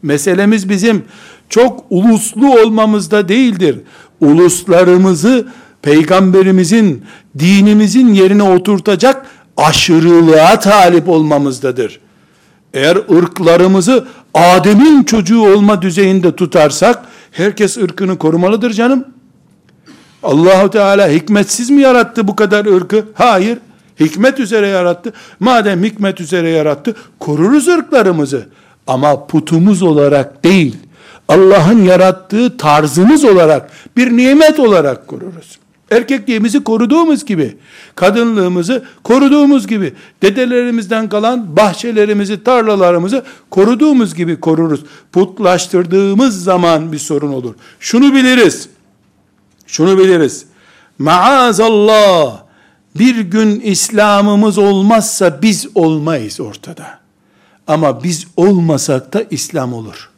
Meselemiz 0.03 0.69
bizim 0.69 1.05
çok 1.49 1.85
uluslu 1.91 2.61
olmamızda 2.61 3.29
değildir. 3.29 3.79
Uluslarımızı 4.21 5.47
peygamberimizin, 5.83 7.05
dinimizin 7.39 8.15
yerine 8.15 8.43
oturtacak 8.43 9.27
aşırılığa 9.57 10.61
talip 10.61 11.09
olmamızdadır. 11.09 12.01
Eğer 12.75 12.97
ırklarımızı 12.97 14.07
Adem'in 14.35 15.05
çocuğu 15.05 15.41
olma 15.41 15.83
düzeyinde 15.83 16.37
tutarsak, 16.37 17.03
herkes 17.33 17.77
ırkını 17.77 18.19
korumalıdır 18.19 18.71
canım. 18.71 19.05
Allahu 20.23 20.71
Teala 20.71 21.09
hikmetsiz 21.09 21.71
mi 21.71 21.83
yarattı 21.83 22.29
bu 22.29 22.37
kadar 22.37 22.67
ırkı? 22.67 23.05
Hayır. 23.15 23.59
Hikmet 24.01 24.41
üzere 24.41 24.69
yarattı. 24.69 25.13
Madem 25.41 25.85
hikmet 25.85 26.21
üzere 26.21 26.51
yarattı, 26.51 26.95
koruruz 27.21 27.69
ırklarımızı. 27.69 28.47
Ama 28.87 29.27
putumuz 29.27 29.83
olarak 29.83 30.45
değil, 30.45 30.77
Allah'ın 31.29 31.83
yarattığı 31.83 32.57
tarzımız 32.57 33.25
olarak, 33.25 33.71
bir 33.97 34.17
nimet 34.17 34.61
olarak 34.61 35.09
koruruz. 35.09 35.59
Erkekliğimizi 35.91 36.65
koruduğumuz 36.65 37.25
gibi, 37.25 37.57
kadınlığımızı 37.95 38.85
koruduğumuz 39.03 39.67
gibi, 39.67 39.95
dedelerimizden 40.23 41.09
kalan 41.09 41.57
bahçelerimizi, 41.57 42.45
tarlalarımızı 42.45 43.25
koruduğumuz 43.51 44.15
gibi 44.15 44.41
koruruz. 44.41 44.81
Putlaştırdığımız 45.13 46.45
zaman 46.45 46.93
bir 46.93 46.99
sorun 46.99 47.33
olur. 47.33 47.55
Şunu 47.81 48.15
biliriz, 48.15 48.69
şunu 49.67 49.99
biliriz. 49.99 50.47
Maazallah, 50.99 52.43
bir 52.99 53.21
gün 53.21 53.61
İslam'ımız 53.61 54.59
olmazsa 54.59 55.43
biz 55.43 55.67
olmayız 55.75 56.41
ortada. 56.41 56.99
Ama 57.67 58.03
biz 58.05 58.27
olmasak 58.37 59.13
da 59.13 59.25
İslam 59.31 59.73
olur. 59.75 60.11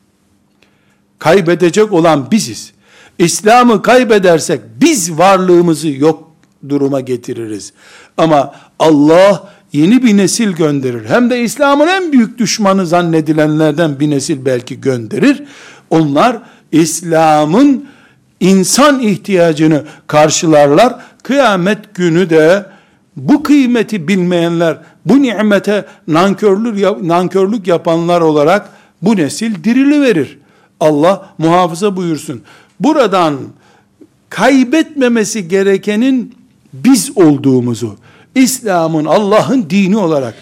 Kaybedecek 1.18 1.92
olan 1.92 2.30
biziz. 2.30 2.72
İslam'ı 3.18 3.82
kaybedersek 3.82 4.60
biz 4.80 5.18
varlığımızı 5.18 5.88
yok 5.88 6.30
duruma 6.68 7.00
getiririz. 7.00 7.72
Ama 8.16 8.54
Allah 8.78 9.52
yeni 9.72 10.02
bir 10.02 10.16
nesil 10.16 10.52
gönderir. 10.52 11.04
Hem 11.08 11.30
de 11.30 11.40
İslam'ın 11.40 11.88
en 11.88 12.12
büyük 12.12 12.38
düşmanı 12.38 12.86
zannedilenlerden 12.86 14.00
bir 14.00 14.10
nesil 14.10 14.44
belki 14.44 14.80
gönderir. 14.80 15.42
Onlar 15.90 16.38
İslam'ın 16.72 17.88
insan 18.40 19.00
ihtiyacını 19.00 19.84
karşılarlar. 20.06 20.96
Kıyamet 21.22 21.94
günü 21.94 22.30
de 22.30 22.66
bu 23.16 23.42
kıymeti 23.42 24.08
bilmeyenler, 24.08 24.78
bu 25.04 25.22
nimete 25.22 25.84
nankörlük, 26.08 27.02
nankörlük 27.02 27.66
yapanlar 27.66 28.20
olarak 28.20 28.68
bu 29.02 29.16
nesil 29.16 29.64
dirili 29.64 30.02
verir. 30.02 30.38
Allah 30.80 31.28
muhafaza 31.38 31.96
buyursun. 31.96 32.42
Buradan 32.80 33.36
kaybetmemesi 34.30 35.48
gerekenin 35.48 36.34
biz 36.72 37.18
olduğumuzu, 37.18 37.96
İslam'ın 38.34 39.04
Allah'ın 39.04 39.70
dini 39.70 39.96
olarak, 39.96 40.34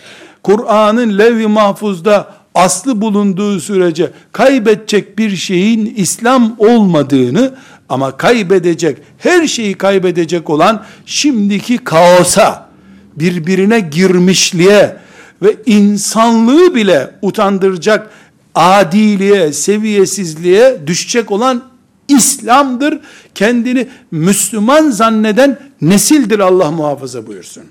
Kur'an'ın 0.43 1.19
levh-i 1.19 1.47
mahfuzda 1.47 2.33
aslı 2.55 3.01
bulunduğu 3.01 3.61
sürece 3.61 4.11
kaybedecek 4.33 5.19
bir 5.19 5.37
şeyin 5.37 5.95
İslam 5.97 6.55
olmadığını 6.59 7.55
ama 7.89 8.17
kaybedecek, 8.17 8.99
her 9.19 9.47
şeyi 9.47 9.75
kaybedecek 9.75 10.51
olan 10.51 10.85
şimdiki 11.07 11.79
kaosa, 11.79 12.69
birbirine 13.17 13.81
girmişliğe 13.81 14.97
ve 15.43 15.57
insanlığı 15.67 16.75
bile 16.75 17.11
utandıracak 17.23 18.11
adiliğe, 18.57 19.53
seviyesizliğe 19.53 20.81
düşecek 20.87 21.31
olan 21.31 21.63
İslam'dır. 22.09 22.99
Kendini 23.35 23.89
Müslüman 24.11 24.91
zanneden 24.91 25.59
nesildir 25.81 26.39
Allah 26.39 26.71
muhafaza 26.71 27.27
buyursun. 27.27 27.65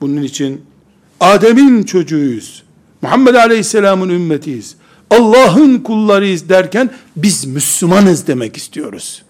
Bunun 0.00 0.22
için 0.22 0.64
Adem'in 1.20 1.82
çocuğuyuz. 1.82 2.62
Muhammed 3.02 3.34
Aleyhisselam'ın 3.34 4.08
ümmetiyiz. 4.08 4.76
Allah'ın 5.10 5.78
kullarıyız 5.78 6.48
derken 6.48 6.90
biz 7.16 7.44
Müslümanız 7.44 8.26
demek 8.26 8.56
istiyoruz. 8.56 9.22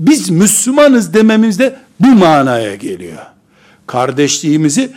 Biz 0.00 0.30
Müslümanız 0.30 1.14
dememizde 1.14 1.76
bu 2.00 2.06
manaya 2.06 2.74
geliyor. 2.74 3.26
Kardeşliğimizi 3.86 4.90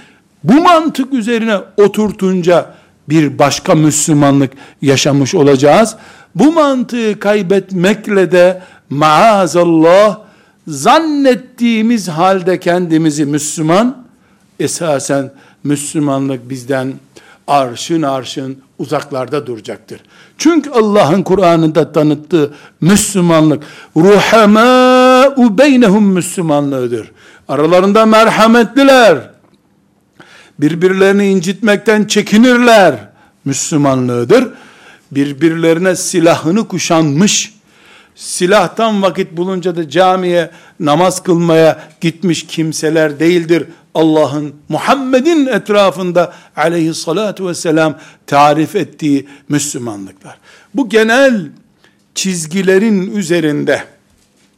bu 0.43 0.53
mantık 0.53 1.13
üzerine 1.13 1.57
oturtunca 1.77 2.75
bir 3.09 3.39
başka 3.39 3.75
Müslümanlık 3.75 4.51
yaşamış 4.81 5.35
olacağız. 5.35 5.95
Bu 6.35 6.51
mantığı 6.51 7.19
kaybetmekle 7.19 8.31
de 8.31 8.61
maazallah 8.89 10.19
zannettiğimiz 10.67 12.07
halde 12.07 12.59
kendimizi 12.59 13.25
Müslüman 13.25 14.03
esasen 14.59 15.31
Müslümanlık 15.63 16.49
bizden 16.49 16.93
arşın 17.47 18.01
arşın 18.01 18.57
uzaklarda 18.79 19.47
duracaktır. 19.47 20.01
Çünkü 20.37 20.69
Allah'ın 20.69 21.23
Kur'an'ında 21.23 21.91
tanıttığı 21.91 22.53
Müslümanlık 22.81 23.63
ruhamâ'u 23.97 25.57
beynehum 25.57 26.05
Müslümanlığıdır. 26.05 27.11
Aralarında 27.47 28.05
merhametliler, 28.05 29.32
birbirlerini 30.59 31.27
incitmekten 31.27 32.05
çekinirler 32.05 32.95
Müslümanlığıdır. 33.45 34.47
Birbirlerine 35.11 35.95
silahını 35.95 36.67
kuşanmış, 36.67 37.53
silahtan 38.15 39.01
vakit 39.01 39.31
bulunca 39.31 39.75
da 39.75 39.89
camiye 39.89 40.51
namaz 40.79 41.23
kılmaya 41.23 41.83
gitmiş 42.01 42.47
kimseler 42.47 43.19
değildir. 43.19 43.67
Allah'ın 43.95 44.53
Muhammed'in 44.69 45.45
etrafında 45.45 46.33
aleyhissalatu 46.55 47.47
vesselam 47.47 47.97
tarif 48.27 48.75
ettiği 48.75 49.27
Müslümanlıklar. 49.49 50.37
Bu 50.73 50.89
genel 50.89 51.49
çizgilerin 52.15 53.15
üzerinde 53.15 53.83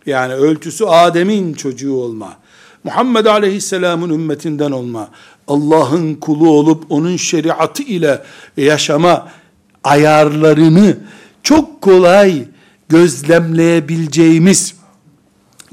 yani 0.06 0.34
ölçüsü 0.34 0.86
Adem'in 0.86 1.54
çocuğu 1.54 1.94
olma, 1.94 2.38
Muhammed 2.84 3.26
Aleyhisselam'ın 3.26 4.10
ümmetinden 4.10 4.72
olma, 4.72 5.10
Allah'ın 5.48 6.16
kulu 6.16 6.50
olup 6.50 6.86
onun 6.90 7.18
şeriatı 7.18 7.84
ile 7.84 8.24
yaşama 8.58 9.30
ayarlarını 9.84 10.98
çok 11.44 11.82
kolay 11.82 12.44
gözlemleyebileceğimiz, 12.90 14.76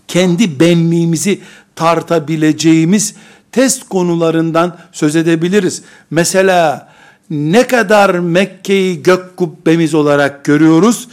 kendi 0.09 0.61
benliğimizi 0.61 1.41
tartabileceğimiz 1.77 3.15
test 3.53 3.89
konularından 3.89 4.79
söz 4.93 5.17
edebiliriz. 5.17 5.83
Mesela 6.11 6.93
ne 7.31 7.67
kadar 7.67 8.15
Mekke'yi 8.15 9.03
gök 9.03 9.37
kubbemiz 9.37 9.95
olarak 9.95 10.45
görüyoruz, 10.45 11.09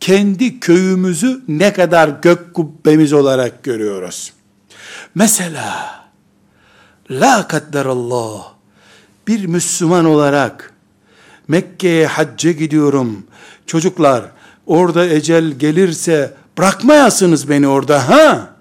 kendi 0.00 0.60
köyümüzü 0.60 1.40
ne 1.48 1.72
kadar 1.72 2.08
gök 2.22 2.54
kubbemiz 2.54 3.12
olarak 3.12 3.62
görüyoruz. 3.62 4.32
Mesela 5.14 5.97
la 7.10 7.48
kadderallah 7.48 8.52
bir 9.28 9.46
Müslüman 9.46 10.04
olarak 10.04 10.74
Mekke'ye 11.48 12.06
hacca 12.06 12.52
gidiyorum. 12.52 13.26
Çocuklar 13.66 14.24
orada 14.66 15.06
ecel 15.06 15.50
gelirse 15.50 16.34
Bırakmayasınız 16.58 17.48
beni 17.48 17.68
orada 17.68 18.08
ha. 18.08 18.54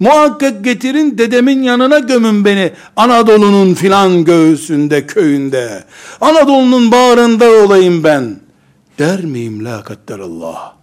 Muhakkak 0.00 0.64
getirin 0.64 1.18
dedemin 1.18 1.62
yanına 1.62 1.98
gömün 1.98 2.44
beni. 2.44 2.72
Anadolu'nun 2.96 3.74
filan 3.74 4.24
göğsünde, 4.24 5.06
köyünde. 5.06 5.84
Anadolu'nun 6.20 6.92
bağrında 6.92 7.50
olayım 7.50 8.04
ben. 8.04 8.40
Der 8.98 9.24
miyim 9.24 9.64
la 9.64 9.84
Allah. 10.10 10.76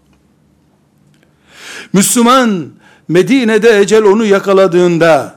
Müslüman 1.93 2.67
Medine'de 3.07 3.79
ecel 3.79 4.03
onu 4.03 4.25
yakaladığında 4.25 5.34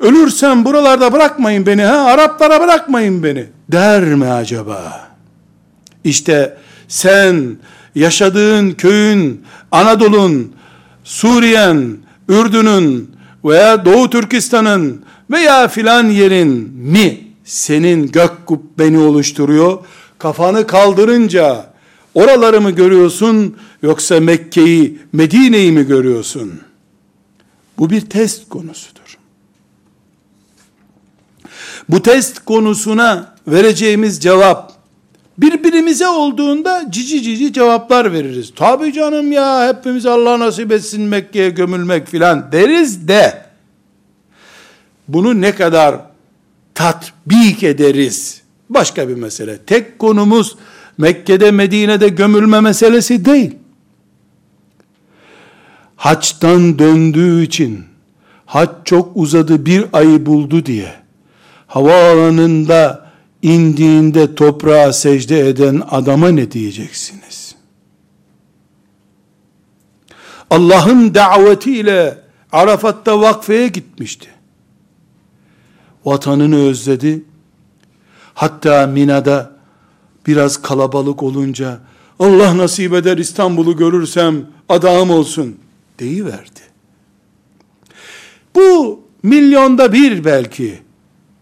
ölürsem 0.00 0.64
buralarda 0.64 1.12
bırakmayın 1.12 1.66
beni 1.66 1.82
ha 1.82 1.96
Araplara 1.96 2.60
bırakmayın 2.60 3.22
beni 3.22 3.46
der 3.68 4.02
mi 4.02 4.26
acaba? 4.26 5.10
İşte 6.04 6.56
sen 6.88 7.56
yaşadığın 7.94 8.72
köyün, 8.72 9.44
Anadolu'nun, 9.72 10.52
Suriye'nin, 11.04 12.02
Ürdün'ün 12.28 13.10
veya 13.44 13.84
Doğu 13.84 14.10
Türkistan'ın 14.10 15.04
veya 15.30 15.68
filan 15.68 16.04
yerin 16.04 16.48
mi 16.74 17.18
senin 17.44 18.06
gök 18.06 18.46
kubbeni 18.46 18.98
oluşturuyor? 18.98 19.78
Kafanı 20.18 20.66
kaldırınca 20.66 21.66
oraları 22.14 22.60
mı 22.60 22.70
görüyorsun 22.70 23.56
yoksa 23.82 24.20
Mekke'yi, 24.20 24.98
Medine'yi 25.12 25.72
mi 25.72 25.86
görüyorsun? 25.86 26.60
Bu 27.78 27.90
bir 27.90 28.00
test 28.00 28.48
konusudur. 28.48 28.99
Bu 31.90 32.02
test 32.02 32.44
konusuna 32.44 33.34
vereceğimiz 33.48 34.20
cevap 34.20 34.72
birbirimize 35.38 36.08
olduğunda 36.08 36.84
cici 36.90 37.22
cici 37.22 37.52
cevaplar 37.52 38.12
veririz. 38.12 38.52
Tabi 38.56 38.92
canım 38.92 39.32
ya 39.32 39.68
hepimiz 39.68 40.06
Allah 40.06 40.38
nasip 40.38 40.72
etsin 40.72 41.02
Mekke'ye 41.02 41.50
gömülmek 41.50 42.08
filan 42.08 42.52
deriz 42.52 43.08
de 43.08 43.42
bunu 45.08 45.40
ne 45.40 45.54
kadar 45.54 45.96
tatbik 46.74 47.62
ederiz 47.62 48.42
başka 48.68 49.08
bir 49.08 49.14
mesele. 49.14 49.58
Tek 49.58 49.98
konumuz 49.98 50.56
Mekke'de 50.98 51.50
Medine'de 51.50 52.08
gömülme 52.08 52.60
meselesi 52.60 53.24
değil. 53.24 53.54
Haçtan 55.96 56.78
döndüğü 56.78 57.42
için 57.42 57.84
haç 58.46 58.70
çok 58.84 59.16
uzadı 59.16 59.66
bir 59.66 59.84
ayı 59.92 60.26
buldu 60.26 60.66
diye 60.66 61.00
havaalanında 61.70 63.10
indiğinde 63.42 64.34
toprağa 64.34 64.92
secde 64.92 65.48
eden 65.48 65.82
adama 65.90 66.28
ne 66.28 66.52
diyeceksiniz? 66.52 67.54
Allah'ın 70.50 71.14
davetiyle 71.14 72.18
Arafat'ta 72.52 73.20
vakfeye 73.20 73.68
gitmişti. 73.68 74.28
Vatanını 76.04 76.56
özledi. 76.56 77.24
Hatta 78.34 78.86
Mina'da 78.86 79.52
biraz 80.26 80.62
kalabalık 80.62 81.22
olunca 81.22 81.80
Allah 82.18 82.56
nasip 82.58 82.94
eder 82.94 83.18
İstanbul'u 83.18 83.76
görürsem 83.76 84.46
adağım 84.68 85.10
olsun 85.10 85.56
deyiverdi. 85.98 86.60
Bu 88.54 89.00
milyonda 89.22 89.92
bir 89.92 90.24
belki 90.24 90.89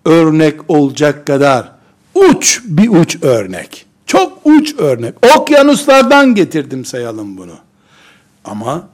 örnek 0.08 0.70
olacak 0.70 1.26
kadar 1.26 1.72
uç 2.14 2.60
bir 2.64 2.88
uç 2.88 3.22
örnek. 3.22 3.86
Çok 4.06 4.40
uç 4.44 4.74
örnek. 4.78 5.14
Okyanuslardan 5.36 6.34
getirdim 6.34 6.84
sayalım 6.84 7.36
bunu. 7.36 7.54
Ama 8.44 8.88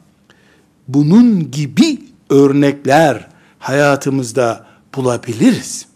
bunun 0.89 1.51
gibi 1.51 1.99
örnekler 2.31 3.29
hayatımızda 3.59 4.67
bulabiliriz. 4.95 5.87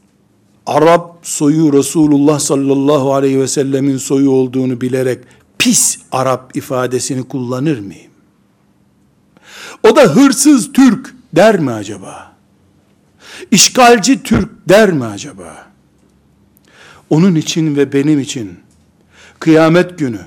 Arap 0.66 1.16
soyu 1.22 1.72
Resulullah 1.72 2.38
sallallahu 2.38 3.14
aleyhi 3.14 3.40
ve 3.40 3.48
sellemin 3.48 3.96
soyu 3.96 4.30
olduğunu 4.30 4.80
bilerek 4.80 5.24
pis 5.58 5.98
Arap 6.12 6.56
ifadesini 6.56 7.28
kullanır 7.28 7.78
mıyım? 7.78 8.12
O 9.90 9.96
da 9.96 10.02
hırsız 10.02 10.72
Türk 10.72 11.14
der 11.32 11.58
mi 11.60 11.72
acaba? 11.72 12.37
İşgalci 13.50 14.22
Türk 14.22 14.68
der 14.68 14.92
mi 14.92 15.04
acaba? 15.04 15.68
onun 17.10 17.34
için 17.34 17.76
ve 17.76 17.92
benim 17.92 18.20
için 18.20 18.58
kıyamet 19.38 19.98
günü 19.98 20.20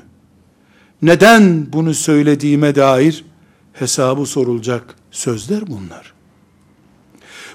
neden 1.01 1.73
bunu 1.73 1.93
söylediğime 1.93 2.75
dair 2.75 3.25
hesabı 3.73 4.25
sorulacak 4.25 4.95
sözler 5.11 5.67
bunlar. 5.67 6.13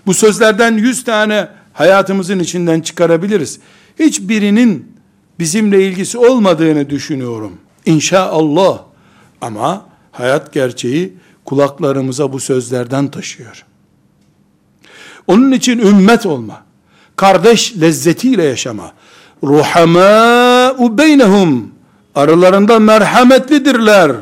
Bu 0.06 0.14
sözlerden 0.14 0.78
yüz 0.78 1.04
tane 1.04 1.48
hayatımızın 1.72 2.38
içinden 2.38 2.80
çıkarabiliriz. 2.80 3.60
Hiçbirinin 3.98 4.92
bizimle 5.38 5.86
ilgisi 5.86 6.18
olmadığını 6.18 6.90
düşünüyorum. 6.90 7.58
İnşallah. 7.86 8.82
Ama 9.40 9.86
hayat 10.12 10.52
gerçeği 10.52 11.14
kulaklarımıza 11.44 12.32
bu 12.32 12.40
sözlerden 12.40 13.10
taşıyor. 13.10 13.64
Onun 15.26 15.52
için 15.52 15.78
ümmet 15.78 16.26
olma, 16.26 16.64
kardeş 17.16 17.74
lezzetiyle 17.80 18.42
yaşama, 18.42 18.92
ruhamâ'u 19.44 20.98
beynehum 20.98 21.70
aralarında 22.14 22.78
merhametlidirler 22.78 24.12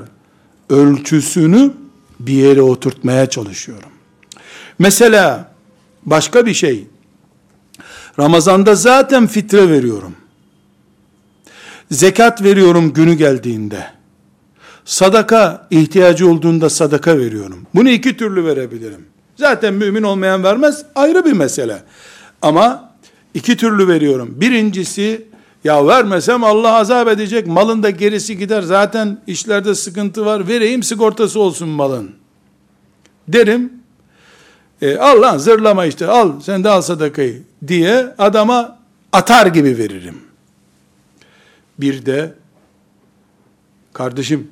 ölçüsünü 0.71 1.73
bir 2.21 2.35
yere 2.35 2.62
oturtmaya 2.62 3.31
çalışıyorum. 3.31 3.88
Mesela 4.79 5.53
başka 6.07 6.47
bir 6.47 6.55
şey 6.55 6.87
Ramazanda 8.19 8.75
zaten 8.75 9.27
fitre 9.27 9.69
veriyorum. 9.69 10.14
Zekat 11.90 12.43
veriyorum 12.43 12.93
günü 12.93 13.14
geldiğinde. 13.14 13.87
Sadaka 14.85 15.67
ihtiyacı 15.71 16.31
olduğunda 16.31 16.71
sadaka 16.71 17.19
veriyorum. 17.19 17.67
Bunu 17.75 17.88
iki 17.88 18.17
türlü 18.17 18.45
verebilirim. 18.45 19.07
Zaten 19.37 19.75
mümin 19.75 20.03
olmayan 20.03 20.42
vermez 20.42 20.85
ayrı 20.94 21.25
bir 21.25 21.33
mesele. 21.33 21.83
Ama 22.42 22.94
İki 23.35 23.57
türlü 23.57 23.88
veriyorum. 23.88 24.35
Birincisi, 24.40 25.27
ya 25.64 25.87
vermesem 25.87 26.44
Allah 26.44 26.75
azap 26.75 27.09
edecek, 27.09 27.47
malın 27.47 27.83
da 27.83 27.90
gerisi 27.90 28.38
gider, 28.38 28.62
zaten 28.62 29.18
işlerde 29.27 29.75
sıkıntı 29.75 30.27
var, 30.27 30.49
vereyim 30.49 30.83
sigortası 30.83 31.40
olsun 31.40 31.68
malın. 31.68 32.11
Derim, 33.29 33.73
e, 34.83 34.97
al 34.97 35.23
lan 35.23 35.38
zırlama 35.38 35.87
işte, 35.87 36.07
al 36.07 36.40
sen 36.40 36.64
de 36.64 36.68
al 36.68 36.83
sadakayı 36.83 37.42
diye 37.66 38.14
adama 38.18 38.79
atar 39.12 39.47
gibi 39.47 39.79
veririm. 39.79 40.18
Bir 41.79 42.07
de, 42.07 42.35
kardeşim, 43.92 44.49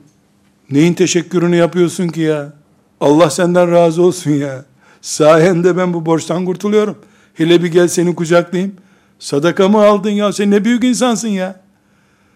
neyin 0.71 0.95
teşekkürünü 0.95 1.57
yapıyorsun 1.57 2.09
ki 2.09 2.21
ya? 2.21 2.53
Allah 3.01 3.31
senden 3.31 3.73
razı 3.73 4.03
olsun 4.03 4.31
ya. 4.31 4.65
Sayende 5.03 5.77
ben 5.77 5.95
bu 5.95 6.07
borçtan 6.07 6.45
kurtuluyorum.'' 6.45 7.13
Hele 7.35 7.63
bir 7.63 7.73
gel 7.73 7.89
seni 7.89 8.15
kucaklayayım. 8.15 8.75
Sadaka 9.19 9.69
mı 9.69 9.85
aldın 9.85 10.11
ya? 10.11 10.33
Sen 10.33 10.51
ne 10.51 10.65
büyük 10.65 10.85
insansın 10.85 11.29
ya. 11.29 11.61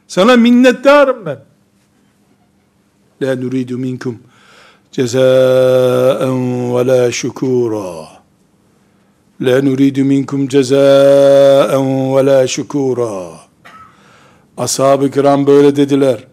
Sana 0.09 0.37
minnettarım 0.37 1.27
ben. 1.27 1.39
La 3.23 3.37
nuridu 3.37 3.79
minkum 3.79 4.19
cezaen 4.93 6.75
ve 6.77 6.87
la 6.87 7.13
şükura. 7.13 8.09
La 9.41 9.63
nuridu 9.63 10.05
minkum 10.05 10.49
cezaen 10.49 12.17
ve 12.17 12.27
la 12.27 12.47
şükura. 12.47 13.27
Ashab-ı 14.57 15.11
kiram 15.11 15.47
böyle 15.47 15.77
dediler. 15.77 16.25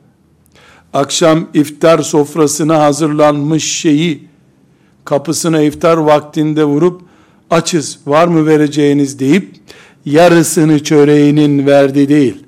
Akşam 0.94 1.48
iftar 1.54 2.00
sofrasına 2.00 2.80
hazırlanmış 2.80 3.64
şeyi 3.64 4.28
kapısına 5.06 5.62
iftar 5.62 5.98
vaktinde 5.98 6.64
vurup 6.64 7.02
açız 7.50 8.00
var 8.06 8.28
mı 8.28 8.46
vereceğiniz 8.46 9.20
deyip 9.20 9.56
yarısını 10.06 10.84
çöreğinin 10.84 11.68
verdi 11.68 12.10
değil. 12.10 12.44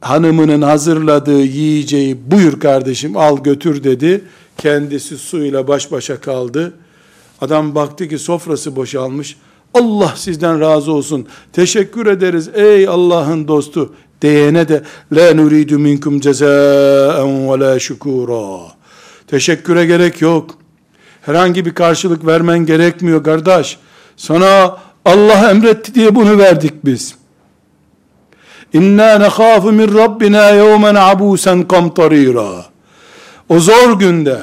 Hanımının 0.00 0.62
hazırladığı 0.62 1.42
yiyeceği 1.42 2.30
buyur 2.30 2.60
kardeşim 2.60 3.16
al 3.16 3.38
götür 3.42 3.84
dedi. 3.84 4.24
Kendisi 4.58 5.18
suyla 5.18 5.68
baş 5.68 5.92
başa 5.92 6.20
kaldı. 6.20 6.74
Adam 7.40 7.74
baktı 7.74 8.08
ki 8.08 8.18
sofrası 8.18 8.76
boşalmış. 8.76 9.36
Allah 9.74 10.12
sizden 10.16 10.60
razı 10.60 10.92
olsun. 10.92 11.26
Teşekkür 11.52 12.06
ederiz 12.06 12.50
ey 12.54 12.88
Allah'ın 12.88 13.48
dostu 13.48 13.94
diyene 14.22 14.68
de 14.68 14.82
la 15.12 15.34
nuridu 15.34 15.78
minkum 15.78 16.20
cezaen 16.20 17.48
ve 17.48 17.60
la 17.60 17.78
şükura. 17.78 18.58
Teşekküre 19.26 19.86
gerek 19.86 20.22
yok. 20.22 20.58
Herhangi 21.26 21.66
bir 21.66 21.74
karşılık 21.74 22.26
vermen 22.26 22.58
gerekmiyor 22.58 23.24
kardeş. 23.24 23.78
Sana 24.16 24.76
Allah 25.04 25.50
emretti 25.50 25.94
diye 25.94 26.14
bunu 26.14 26.38
verdik 26.38 26.84
biz. 26.84 27.14
İnna 28.72 29.18
nekhafu 29.18 29.72
min 29.72 29.94
Rabbina 29.94 30.50
yevmen 30.50 30.94
abusen 30.94 31.68
kamtarira. 31.68 32.64
o 33.48 33.60
zor 33.60 33.98
günde, 33.98 34.38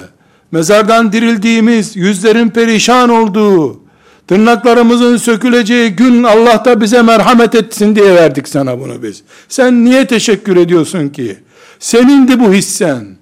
mezardan 0.51 1.11
dirildiğimiz, 1.11 1.95
yüzlerin 1.95 2.49
perişan 2.49 3.09
olduğu, 3.09 3.81
tırnaklarımızın 4.27 5.17
söküleceği 5.17 5.89
gün 5.89 6.23
Allah 6.23 6.65
da 6.65 6.81
bize 6.81 7.01
merhamet 7.01 7.55
etsin 7.55 7.95
diye 7.95 8.15
verdik 8.15 8.47
sana 8.47 8.79
bunu 8.79 9.03
biz. 9.03 9.23
Sen 9.49 9.85
niye 9.85 10.07
teşekkür 10.07 10.57
ediyorsun 10.57 11.09
ki? 11.09 11.37
Senindi 11.79 12.39
bu 12.39 12.53
hissen 12.53 13.17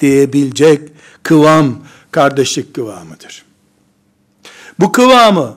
diyebilecek 0.00 0.80
kıvam 1.22 1.76
kardeşlik 2.16 2.74
kıvamıdır. 2.74 3.44
Bu 4.80 4.92
kıvamı 4.92 5.56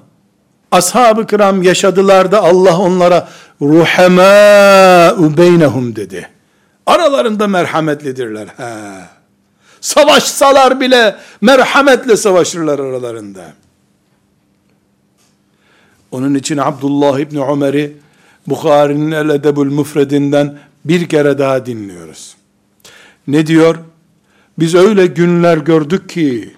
ashab-ı 0.72 1.28
kiram 1.28 1.64
yaşadılar 1.64 2.32
da 2.32 2.42
Allah 2.42 2.80
onlara 2.80 3.30
ruhemâ 3.62 5.38
beynehum 5.38 5.96
dedi. 5.96 6.30
Aralarında 6.86 7.48
merhametlidirler. 7.48 8.48
He. 8.48 8.74
Savaşsalar 9.82 10.80
bile 10.80 11.16
merhametle 11.42 12.18
savaşırlar 12.18 12.80
aralarında. 12.80 13.54
Onun 16.12 16.36
için 16.36 16.58
Abdullah 16.58 17.20
İbni 17.20 17.44
Ömer'i 17.44 17.98
Bukhari'nin 18.48 19.12
El 19.12 19.30
Edebül 19.30 19.72
Müfredinden 19.72 20.60
bir 20.86 21.10
kere 21.10 21.38
daha 21.38 21.66
dinliyoruz. 21.66 22.36
Ne 23.28 23.48
diyor? 23.48 23.76
Biz 24.60 24.76
öyle 24.76 25.08
günler 25.08 25.58
gördük 25.58 26.10
ki, 26.10 26.54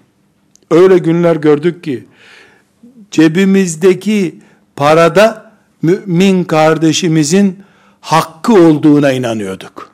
öyle 0.72 0.98
günler 0.98 1.36
gördük 1.36 1.84
ki, 1.84 2.06
cebimizdeki 3.12 4.40
parada 4.76 5.52
mümin 5.82 6.44
kardeşimizin 6.44 7.64
hakkı 8.02 8.54
olduğuna 8.54 9.12
inanıyorduk. 9.12 9.92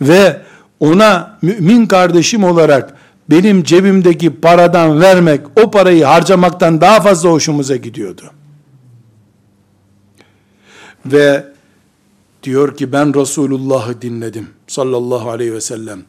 Ve 0.00 0.42
ona 0.80 1.38
mümin 1.42 1.86
kardeşim 1.86 2.44
olarak 2.44 2.96
benim 3.30 3.62
cebimdeki 3.62 4.40
paradan 4.40 5.00
vermek, 5.00 5.40
o 5.64 5.70
parayı 5.70 6.04
harcamaktan 6.04 6.80
daha 6.80 7.00
fazla 7.00 7.30
hoşumuza 7.30 7.76
gidiyordu. 7.76 8.22
Ve 11.06 11.44
diyor 12.42 12.76
ki 12.76 12.92
ben 12.92 13.14
Resulullah'ı 13.14 14.02
dinledim 14.02 14.48
sallallahu 14.66 15.30
aleyhi 15.30 15.54
ve 15.54 15.60
sellem. 15.60 16.02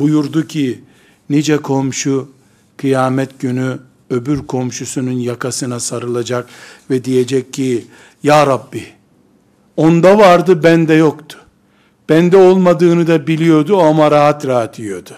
Buyurdu 0.00 0.46
ki 0.46 0.80
nice 1.30 1.56
komşu 1.56 2.28
kıyamet 2.76 3.40
günü 3.40 3.78
öbür 4.10 4.46
komşusunun 4.46 5.10
yakasına 5.18 5.80
sarılacak 5.80 6.48
ve 6.90 7.04
diyecek 7.04 7.52
ki 7.52 7.86
Ya 8.22 8.46
Rabbi 8.46 8.86
onda 9.76 10.18
vardı 10.18 10.62
bende 10.62 10.94
yoktu. 10.94 11.38
Bende 12.08 12.36
olmadığını 12.36 13.06
da 13.06 13.26
biliyordu 13.26 13.80
ama 13.80 14.10
rahat 14.10 14.46
rahat 14.46 14.78
yiyordu. 14.78 15.10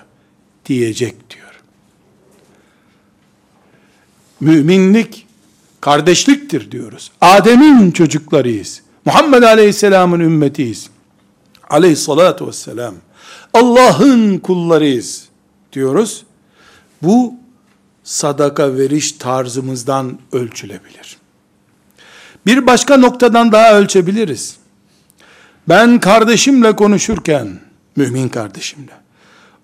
Diyecek 0.66 1.30
diyor. 1.30 1.60
Müminlik 4.40 5.26
kardeşliktir 5.80 6.70
diyoruz. 6.70 7.12
Adem'in 7.20 7.90
çocuklarıyız. 7.90 8.82
Muhammed 9.04 9.42
Aleyhisselam'ın 9.42 10.20
ümmetiyiz. 10.20 10.90
Aleyhissalatu 11.70 12.46
vesselam. 12.46 12.94
Allah'ın 13.54 14.38
kullarıyız 14.38 15.28
diyoruz. 15.72 16.24
Bu 17.02 17.34
sadaka 18.04 18.76
veriş 18.76 19.12
tarzımızdan 19.12 20.18
ölçülebilir. 20.32 21.16
Bir 22.46 22.66
başka 22.66 22.96
noktadan 22.96 23.52
daha 23.52 23.78
ölçebiliriz. 23.78 24.56
Ben 25.68 26.00
kardeşimle 26.00 26.76
konuşurken, 26.76 27.60
mümin 27.96 28.28
kardeşimle, 28.28 28.92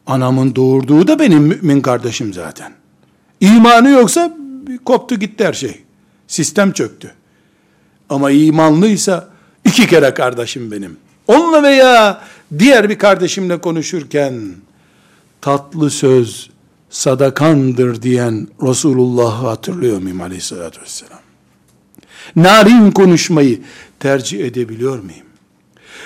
anamın 0.07 0.57
doğurduğu 0.57 1.09
da 1.09 1.18
benim 1.18 1.42
mümin 1.42 1.81
kardeşim 1.81 2.35
zaten. 2.35 2.72
İmanı 3.40 3.90
yoksa 3.90 4.37
koptu 4.85 5.14
gitti 5.14 5.44
her 5.44 5.53
şey. 5.53 5.83
Sistem 6.29 6.72
çöktü. 6.72 7.14
Ama 8.09 8.31
imanlıysa 8.31 9.29
iki 9.64 9.87
kere 9.87 10.14
kardeşim 10.14 10.70
benim. 10.70 10.96
Onunla 11.27 11.62
veya 11.62 12.22
diğer 12.59 12.88
bir 12.88 12.98
kardeşimle 12.98 13.61
konuşurken 13.61 14.54
tatlı 15.40 15.90
söz 15.90 16.50
sadakandır 16.90 18.02
diyen 18.02 18.48
Resulullah'ı 18.62 19.46
hatırlıyor 19.46 19.98
muyum 19.98 20.20
aleyhissalatü 20.20 20.82
vesselam? 20.82 21.20
Narin 22.37 22.90
konuşmayı 22.90 23.61
tercih 24.00 24.44
edebiliyor 24.44 24.98
muyum? 24.98 25.26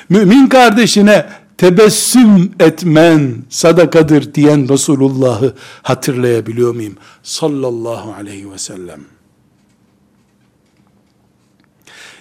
Mümin 0.08 0.46
kardeşine 0.46 1.26
tebessüm 1.58 2.52
etmen 2.60 3.44
sadakadır 3.48 4.34
diyen 4.34 4.68
Resulullah'ı 4.68 5.54
hatırlayabiliyor 5.82 6.74
muyum? 6.74 6.96
Sallallahu 7.22 8.12
aleyhi 8.12 8.52
ve 8.52 8.58
sellem. 8.58 9.00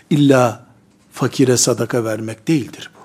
İlla 0.09 0.65
fakire 1.11 1.57
sadaka 1.57 2.03
vermek 2.03 2.47
değildir 2.47 2.91
bu. 2.95 2.98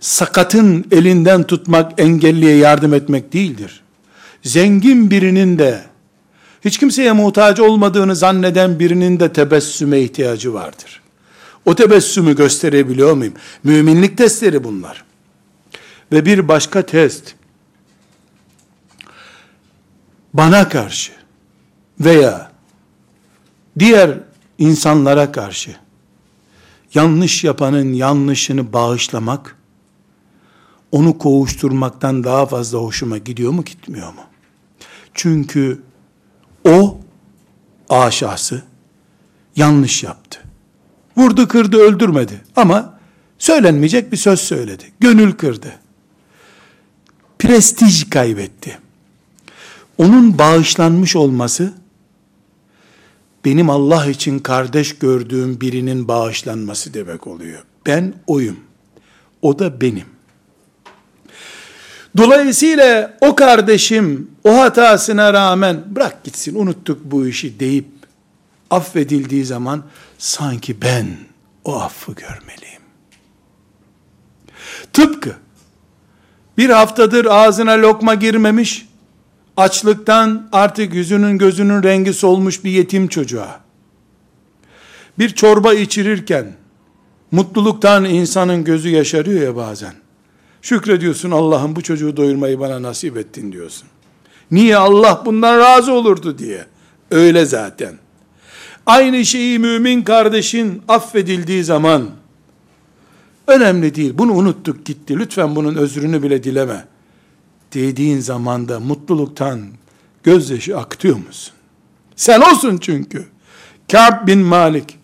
Sakatın 0.00 0.86
elinden 0.90 1.42
tutmak, 1.42 2.00
engelliye 2.00 2.56
yardım 2.56 2.94
etmek 2.94 3.32
değildir. 3.32 3.82
Zengin 4.42 5.10
birinin 5.10 5.58
de, 5.58 5.84
hiç 6.64 6.78
kimseye 6.78 7.12
muhtaç 7.12 7.60
olmadığını 7.60 8.16
zanneden 8.16 8.78
birinin 8.78 9.20
de 9.20 9.32
tebessüme 9.32 10.00
ihtiyacı 10.00 10.54
vardır. 10.54 11.00
O 11.64 11.74
tebessümü 11.74 12.36
gösterebiliyor 12.36 13.12
muyum? 13.12 13.34
Müminlik 13.64 14.18
testleri 14.18 14.64
bunlar. 14.64 15.04
Ve 16.12 16.26
bir 16.26 16.48
başka 16.48 16.86
test, 16.86 17.34
bana 20.34 20.68
karşı 20.68 21.12
veya 22.00 22.52
diğer 23.78 24.10
insanlara 24.58 25.32
karşı 25.32 25.76
yanlış 26.94 27.44
yapanın 27.44 27.92
yanlışını 27.92 28.72
bağışlamak, 28.72 29.57
onu 30.92 31.18
kovuşturmaktan 31.18 32.24
daha 32.24 32.46
fazla 32.46 32.78
hoşuma 32.78 33.18
gidiyor 33.18 33.52
mu 33.52 33.64
gitmiyor 33.64 34.12
mu? 34.12 34.20
Çünkü 35.14 35.82
o 36.68 36.98
A 37.88 38.10
yanlış 39.56 40.02
yaptı. 40.02 40.40
Vurdu 41.16 41.48
kırdı 41.48 41.76
öldürmedi 41.76 42.40
ama 42.56 42.98
söylenmeyecek 43.38 44.12
bir 44.12 44.16
söz 44.16 44.40
söyledi. 44.40 44.84
Gönül 45.00 45.32
kırdı. 45.32 45.72
Prestij 47.38 48.10
kaybetti. 48.10 48.78
Onun 49.98 50.38
bağışlanmış 50.38 51.16
olması 51.16 51.74
benim 53.44 53.70
Allah 53.70 54.06
için 54.06 54.38
kardeş 54.38 54.98
gördüğüm 54.98 55.60
birinin 55.60 56.08
bağışlanması 56.08 56.94
demek 56.94 57.26
oluyor. 57.26 57.62
Ben 57.86 58.14
oyum. 58.26 58.56
O 59.42 59.58
da 59.58 59.80
benim. 59.80 60.17
Dolayısıyla 62.18 63.16
o 63.20 63.34
kardeşim 63.34 64.30
o 64.44 64.58
hatasına 64.58 65.32
rağmen 65.32 65.82
bırak 65.86 66.24
gitsin 66.24 66.54
unuttuk 66.54 67.00
bu 67.04 67.26
işi 67.26 67.60
deyip 67.60 67.86
affedildiği 68.70 69.44
zaman 69.44 69.82
sanki 70.18 70.82
ben 70.82 71.06
o 71.64 71.80
affı 71.80 72.12
görmeliyim. 72.12 72.82
Tıpkı 74.92 75.36
bir 76.58 76.70
haftadır 76.70 77.26
ağzına 77.26 77.72
lokma 77.72 78.14
girmemiş, 78.14 78.88
açlıktan 79.56 80.48
artık 80.52 80.94
yüzünün 80.94 81.38
gözünün 81.38 81.82
rengi 81.82 82.12
solmuş 82.12 82.64
bir 82.64 82.70
yetim 82.70 83.08
çocuğa, 83.08 83.60
bir 85.18 85.30
çorba 85.30 85.74
içirirken, 85.74 86.52
mutluluktan 87.30 88.04
insanın 88.04 88.64
gözü 88.64 88.88
yaşarıyor 88.88 89.42
ya 89.42 89.56
bazen. 89.56 90.07
Şükrediyorsun 90.62 91.30
Allah'ım 91.30 91.76
bu 91.76 91.82
çocuğu 91.82 92.16
doyurmayı 92.16 92.60
bana 92.60 92.82
nasip 92.82 93.16
ettin 93.16 93.52
diyorsun. 93.52 93.88
Niye 94.50 94.76
Allah 94.76 95.22
bundan 95.26 95.58
razı 95.58 95.92
olurdu 95.92 96.38
diye. 96.38 96.66
Öyle 97.10 97.44
zaten. 97.44 97.94
Aynı 98.86 99.24
şeyi 99.24 99.58
mümin 99.58 100.02
kardeşin 100.02 100.82
affedildiği 100.88 101.64
zaman 101.64 102.10
önemli 103.46 103.94
değil. 103.94 104.12
Bunu 104.18 104.32
unuttuk 104.32 104.84
gitti. 104.84 105.18
Lütfen 105.18 105.56
bunun 105.56 105.74
özrünü 105.74 106.22
bile 106.22 106.44
dileme. 106.44 106.84
Dediğin 107.74 108.20
zamanda 108.20 108.80
mutluluktan 108.80 109.60
gözyaşı 110.22 110.78
akıtıyor 110.78 111.16
musun? 111.16 111.54
Sen 112.16 112.40
olsun 112.40 112.78
çünkü. 112.78 113.26
Ka'b 113.92 114.26
bin 114.26 114.38
Malik 114.38 114.98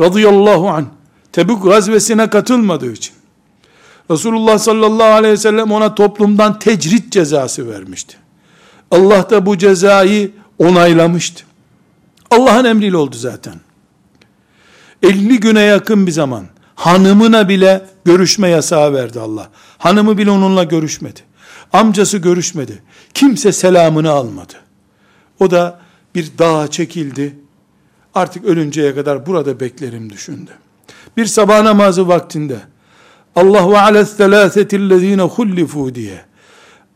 radıyallahu 0.00 0.68
anh 0.68 0.84
Tebük 1.32 1.62
gazvesine 1.62 2.30
katılmadığı 2.30 2.92
için 2.92 3.14
Resulullah 4.10 4.58
sallallahu 4.58 5.12
aleyhi 5.12 5.32
ve 5.32 5.36
sellem 5.36 5.72
ona 5.72 5.94
toplumdan 5.94 6.58
tecrit 6.58 7.12
cezası 7.12 7.70
vermişti. 7.70 8.16
Allah 8.90 9.30
da 9.30 9.46
bu 9.46 9.58
cezayı 9.58 10.30
onaylamıştı. 10.58 11.44
Allah'ın 12.30 12.64
emriyle 12.64 12.96
oldu 12.96 13.16
zaten. 13.16 13.54
50 15.02 15.40
güne 15.40 15.62
yakın 15.62 16.06
bir 16.06 16.12
zaman 16.12 16.46
Hanımına 16.76 17.48
bile 17.48 17.86
görüşme 18.04 18.48
yasağı 18.48 18.92
verdi 18.92 19.20
Allah. 19.20 19.48
Hanımı 19.78 20.18
bile 20.18 20.30
onunla 20.30 20.64
görüşmedi. 20.64 21.20
Amcası 21.72 22.18
görüşmedi. 22.18 22.82
Kimse 23.14 23.52
selamını 23.52 24.10
almadı. 24.10 24.52
O 25.40 25.50
da 25.50 25.80
bir 26.14 26.30
dağa 26.38 26.70
çekildi. 26.70 27.36
Artık 28.14 28.44
ölünceye 28.44 28.94
kadar 28.94 29.26
burada 29.26 29.60
beklerim 29.60 30.10
düşündü. 30.10 30.50
Bir 31.16 31.26
sabah 31.26 31.62
namazı 31.62 32.08
vaktinde 32.08 32.56
Allah 33.36 33.70
ve 33.70 33.78
ales 33.78 34.16
selâsetillezîne 34.16 35.22
hullifû 35.22 35.94
diye 35.94 36.24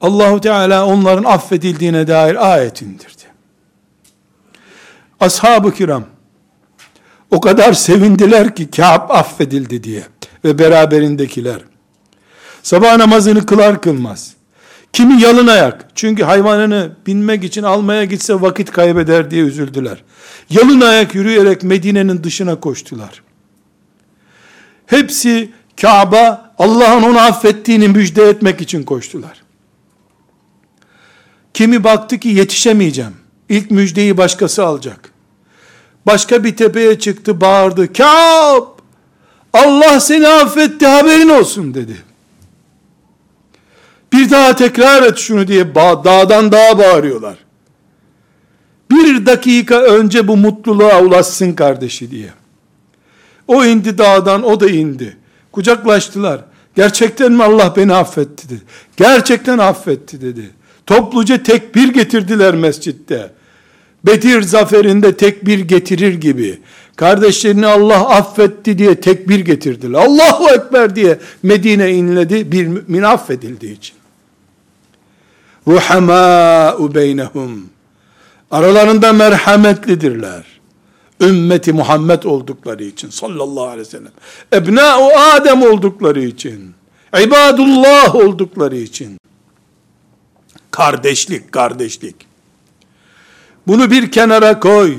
Allahu 0.00 0.40
Teala 0.40 0.87
onların 0.87 1.24
affedildiğine 1.24 2.07
dair 2.07 2.53
ayet 2.53 2.83
indirdi. 2.83 3.22
Ashab-ı 5.20 5.74
kiram 5.74 6.05
o 7.31 7.40
kadar 7.40 7.72
sevindiler 7.72 8.55
ki 8.55 8.70
Kâb 8.70 9.11
affedildi 9.11 9.85
diye 9.85 10.03
ve 10.44 10.59
beraberindekiler. 10.59 11.61
Sabah 12.62 12.96
namazını 12.96 13.46
kılar 13.46 13.81
kılmaz. 13.81 14.35
Kimi 14.92 15.22
yalın 15.22 15.46
ayak. 15.46 15.87
Çünkü 15.94 16.22
hayvanını 16.22 16.92
binmek 17.07 17.44
için 17.44 17.62
almaya 17.62 18.05
gitse 18.05 18.40
vakit 18.40 18.70
kaybeder 18.70 19.31
diye 19.31 19.42
üzüldüler. 19.42 20.03
Yalın 20.50 20.81
ayak 20.81 21.14
yürüyerek 21.14 21.62
Medine'nin 21.62 22.24
dışına 22.24 22.61
koştular. 22.61 23.22
Hepsi 24.87 25.50
Kabe 25.81 26.38
Allah'ın 26.59 27.03
onu 27.03 27.19
affettiğini 27.19 27.88
müjde 27.88 28.29
etmek 28.29 28.61
için 28.61 28.83
koştular. 28.83 29.43
Kimi 31.55 31.85
baktı 31.85 32.19
ki 32.19 32.29
yetişemeyeceğim. 32.29 33.14
İlk 33.49 33.71
müjdeyi 33.71 34.16
başkası 34.16 34.64
alacak. 34.64 35.12
Başka 36.07 36.45
bir 36.45 36.57
tepeye 36.57 36.99
çıktı 36.99 37.40
bağırdı. 37.40 37.93
Kâb! 37.93 38.64
Allah 39.53 40.01
seni 40.01 40.29
affetti 40.29 40.87
haberin 40.87 41.29
olsun 41.29 41.75
dedi. 41.75 41.97
Bir 44.12 44.31
daha 44.31 44.57
tekrar 44.57 45.03
et 45.03 45.19
şunu 45.19 45.49
diye 45.49 45.75
dağdan 45.75 46.53
dağa 46.53 46.79
bağırıyorlar. 46.79 47.38
Bir 48.90 49.27
dakika 49.27 49.81
önce 49.81 50.29
bu 50.29 50.37
mutluluğa 50.37 51.03
ulaşsın 51.03 51.53
kardeşi 51.53 52.11
diye. 52.11 52.29
O 53.49 53.64
indi 53.64 53.99
dağdan, 53.99 54.43
o 54.43 54.61
da 54.61 54.71
indi. 54.71 55.20
Kucaklaştılar. 55.53 56.45
Gerçekten 56.77 57.33
mi 57.33 57.45
Allah 57.45 57.75
beni 57.77 57.95
affetti 57.95 58.49
dedi. 58.49 58.61
Gerçekten 58.97 59.59
affetti 59.59 60.21
dedi. 60.21 60.51
Topluca 60.87 61.43
tekbir 61.43 61.89
getirdiler 61.89 62.55
mescitte. 62.55 63.31
Bedir 64.07 64.43
zaferinde 64.43 65.17
tekbir 65.17 65.59
getirir 65.59 66.15
gibi. 66.15 66.59
Kardeşlerini 66.97 67.67
Allah 67.67 68.09
affetti 68.09 68.79
diye 68.79 69.01
tekbir 69.01 69.41
getirdiler. 69.41 69.99
Allahu 69.99 70.51
Ekber 70.51 70.97
diye 70.97 71.19
Medine 71.43 71.91
inledi 71.91 72.53
bir 72.53 72.67
mümin 72.67 73.03
affedildiği 73.03 73.77
için. 73.77 73.97
Ruhamâ'u 75.67 76.95
beynehum. 76.95 77.71
Aralarında 78.51 79.13
merhametlidirler. 79.13 80.60
Ümmeti 81.21 81.73
Muhammed 81.73 82.23
oldukları 82.23 82.85
için 82.85 83.11
sallallahu 83.11 83.65
aleyhi 83.65 83.81
ve 83.81 83.85
sellem. 83.85 84.13
Ebnâ'u 84.53 85.11
Adem 85.35 85.63
oldukları 85.63 86.23
için. 86.23 86.75
İbadullah 87.23 88.15
oldukları 88.15 88.77
için. 88.77 89.19
Kardeşlik, 90.71 91.53
kardeşlik. 91.53 92.17
Bunu 93.67 93.91
bir 93.91 94.11
kenara 94.11 94.61
koy. 94.61 94.97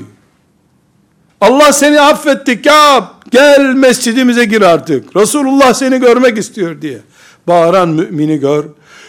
Allah 1.40 1.72
seni 1.72 2.00
affetti 2.00 2.62
Kâb. 2.62 3.04
Gel 3.30 3.60
mescidimize 3.60 4.44
gir 4.44 4.62
artık. 4.62 5.16
Resulullah 5.16 5.74
seni 5.74 6.00
görmek 6.00 6.38
istiyor 6.38 6.82
diye. 6.82 6.98
Bağıran 7.46 7.88
mümini 7.88 8.38
gör. 8.38 8.64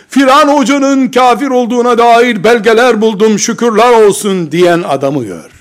Firan 0.10 0.48
hocanın 0.48 1.08
kafir 1.08 1.48
olduğuna 1.48 1.98
dair 1.98 2.44
belgeler 2.44 3.02
buldum 3.02 3.40
şükürler 3.40 4.06
olsun 4.06 4.52
diyen 4.52 4.84
adamı 4.88 5.26
gör. 5.26 5.53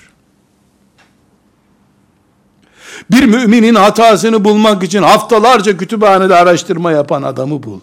Bir 3.11 3.25
müminin 3.25 3.75
hatasını 3.75 4.45
bulmak 4.45 4.83
için 4.83 5.03
haftalarca 5.03 5.77
kütüphanede 5.77 6.35
araştırma 6.35 6.93
yapan 6.93 7.23
adamı 7.23 7.62
bul. 7.62 7.81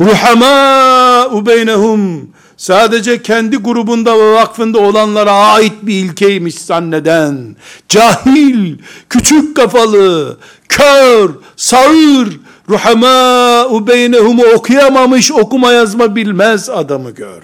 Ruhamâ'u 0.00 1.46
beynehum 1.46 2.30
sadece 2.56 3.22
kendi 3.22 3.56
grubunda 3.56 4.18
ve 4.18 4.32
vakfında 4.32 4.78
olanlara 4.78 5.32
ait 5.32 5.72
bir 5.82 5.94
ilkeymiş 5.94 6.54
zanneden, 6.54 7.56
cahil, 7.88 8.78
küçük 9.08 9.56
kafalı, 9.56 10.38
kör, 10.68 11.30
sağır, 11.56 12.40
ruhamâ'u 12.68 13.86
beynehumu 13.86 14.44
okuyamamış, 14.44 15.32
okuma 15.32 15.72
yazma 15.72 16.16
bilmez 16.16 16.70
adamı 16.70 17.10
gör. 17.10 17.42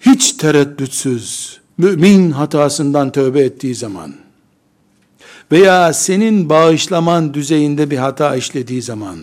Hiç 0.00 0.32
tereddütsüz, 0.32 1.60
mümin 1.78 2.30
hatasından 2.30 3.12
tövbe 3.12 3.40
ettiği 3.40 3.74
zaman, 3.74 4.14
veya 5.52 5.92
senin 5.92 6.48
bağışlaman 6.48 7.34
düzeyinde 7.34 7.90
bir 7.90 7.96
hata 7.96 8.36
işlediği 8.36 8.82
zaman, 8.82 9.18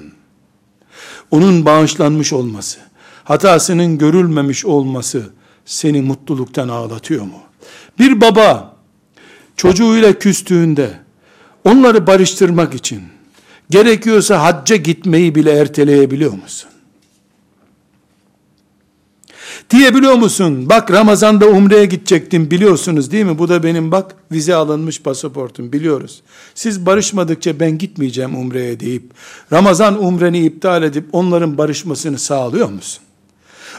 onun 1.32 1.66
bağışlanmış 1.66 2.34
olması, 2.34 2.80
hatasının 3.24 3.98
görülmemiş 3.98 4.66
olması 4.66 5.30
seni 5.66 6.02
mutluluktan 6.02 6.70
ağlatıyor 6.70 7.24
mu? 7.24 7.40
Bir 8.00 8.22
baba 8.22 8.76
çocuğuyla 9.56 10.20
küstüğünde 10.20 11.00
onları 11.66 12.08
barıştırmak 12.08 12.74
için 12.74 13.02
gerekiyorsa 13.70 14.44
hacca 14.44 14.76
gitmeyi 14.76 15.36
bile 15.36 15.52
erteleyebiliyor 15.52 16.34
musun? 16.34 16.70
Diyebiliyor 19.70 20.14
musun? 20.14 20.70
Bak 20.70 20.92
Ramazan'da 20.92 21.48
umreye 21.48 21.86
gidecektim 21.86 22.52
biliyorsunuz 22.52 23.12
değil 23.12 23.26
mi? 23.26 23.40
Bu 23.40 23.50
da 23.50 23.64
benim 23.64 23.92
bak 23.92 24.16
vize 24.32 24.56
alınmış 24.56 25.02
pasaportum 25.02 25.74
biliyoruz. 25.74 26.22
Siz 26.56 26.86
barışmadıkça 26.86 27.60
ben 27.60 27.78
gitmeyeceğim 27.78 28.36
umreye 28.36 28.80
deyip 28.80 29.04
Ramazan 29.54 30.04
umreni 30.04 30.46
iptal 30.46 30.84
edip 30.84 31.06
onların 31.12 31.58
barışmasını 31.58 32.20
sağlıyor 32.20 32.70
musun? 32.70 33.04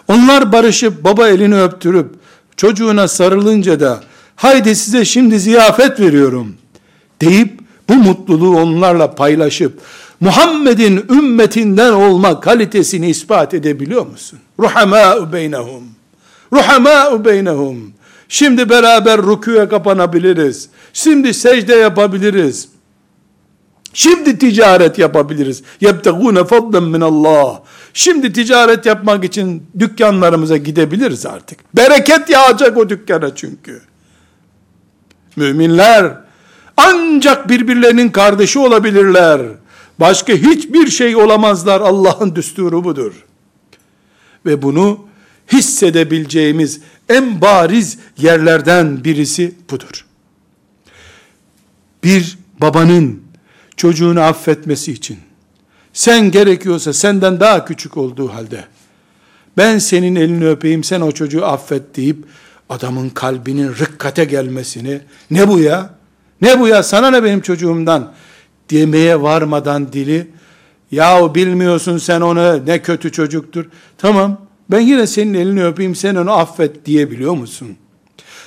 Onlar 0.09 0.53
barışıp 0.53 1.05
baba 1.05 1.29
elini 1.29 1.63
öptürüp 1.63 2.15
çocuğuna 2.57 3.09
sarılınca 3.09 3.81
da 3.81 4.01
haydi 4.37 4.77
size 4.77 5.05
şimdi 5.05 5.41
ziyafet 5.41 6.01
veriyorum 6.01 6.55
deyip 7.21 7.61
bu 7.89 7.95
mutluluğu 7.95 8.57
onlarla 8.57 9.15
paylaşıp 9.15 9.81
Muhammed'in 10.21 11.05
ümmetinden 11.11 11.93
olma 11.93 12.41
kalitesini 12.41 13.09
ispat 13.09 13.55
edebiliyor 13.55 14.07
musun? 14.07 14.39
Ruhamâ'u 14.61 15.33
beynehum. 15.33 15.85
Ruhamâ'u 16.53 17.25
beynehum. 17.25 17.93
Şimdi 18.29 18.69
beraber 18.69 19.23
rüküye 19.23 19.69
kapanabiliriz. 19.69 20.69
Şimdi 20.93 21.35
secde 21.35 21.75
yapabiliriz. 21.75 22.69
Şimdi 23.93 24.39
ticaret 24.39 24.99
yapabiliriz. 24.99 25.63
Yebtegûne 25.81 26.45
fadlen 26.45 26.83
min 26.83 27.01
Allah. 27.01 27.63
Şimdi 27.95 28.33
ticaret 28.33 28.87
yapmak 28.87 29.25
için 29.25 29.67
dükkanlarımıza 29.79 30.57
gidebiliriz 30.57 31.27
artık. 31.27 31.77
Bereket 31.77 32.31
yağacak 32.31 32.77
o 32.77 32.89
dükkana 32.89 33.35
çünkü. 33.35 33.83
Müminler 35.37 36.17
ancak 36.77 37.49
birbirlerinin 37.49 38.09
kardeşi 38.09 38.59
olabilirler. 38.59 39.41
Başka 40.01 40.33
hiçbir 40.33 40.87
şey 40.87 41.17
olamazlar. 41.17 41.81
Allah'ın 41.81 42.35
düsturu 42.35 42.85
budur. 42.85 43.26
Ve 44.47 44.63
bunu 44.63 45.07
hissedebileceğimiz 45.53 46.81
en 47.09 47.41
bariz 47.41 47.99
yerlerden 48.19 49.05
birisi 49.05 49.55
budur. 49.71 50.07
Bir 52.05 52.39
babanın 52.61 53.23
çocuğunu 53.77 54.21
affetmesi 54.21 54.93
için 54.93 55.19
sen 55.93 56.31
gerekiyorsa 56.31 56.93
senden 56.93 57.41
daha 57.41 57.65
küçük 57.65 57.97
olduğu 57.97 58.29
halde 58.29 58.65
ben 59.57 59.79
senin 59.79 60.17
elini 60.17 60.49
öpeyim 60.49 60.85
sen 60.85 61.01
o 61.01 61.13
çocuğu 61.13 61.47
affet 61.47 61.97
deyip 61.97 62.17
adamın 62.69 63.09
kalbinin 63.09 63.69
rıkkate 63.69 64.25
gelmesini 64.25 65.01
ne 65.31 65.49
bu 65.49 65.61
ya? 65.61 65.91
Ne 66.41 66.61
bu 66.61 66.69
ya? 66.69 66.83
Sana 66.83 67.11
ne 67.11 67.25
benim 67.25 67.41
çocuğumdan? 67.41 68.13
demeye 68.71 69.23
varmadan 69.23 69.93
dili 69.93 70.29
yahu 70.91 71.35
bilmiyorsun 71.35 71.99
sen 71.99 72.21
onu 72.21 72.67
ne 72.67 72.83
kötü 72.83 73.13
çocuktur. 73.13 73.65
Tamam 73.99 74.41
ben 74.71 74.81
yine 74.81 75.07
senin 75.07 75.35
elini 75.35 75.65
öpeyim 75.65 75.95
sen 75.95 76.15
onu 76.15 76.33
affet 76.33 76.87
diyebiliyor 76.87 77.35
musun? 77.35 77.77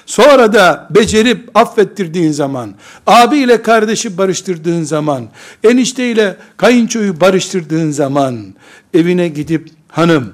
Sonra 0.06 0.54
da 0.54 0.88
becerip 0.90 1.58
affettirdiğin 1.58 2.32
zaman, 2.32 2.76
abi 3.08 3.38
ile 3.38 3.62
kardeşi 3.62 4.18
barıştırdığın 4.18 4.84
zaman, 4.84 5.30
enişte 5.64 6.12
ile 6.12 6.38
kayınçoyu 6.58 7.22
barıştırdığın 7.22 7.92
zaman, 7.92 8.56
evine 8.94 9.28
gidip 9.28 9.70
hanım, 9.88 10.34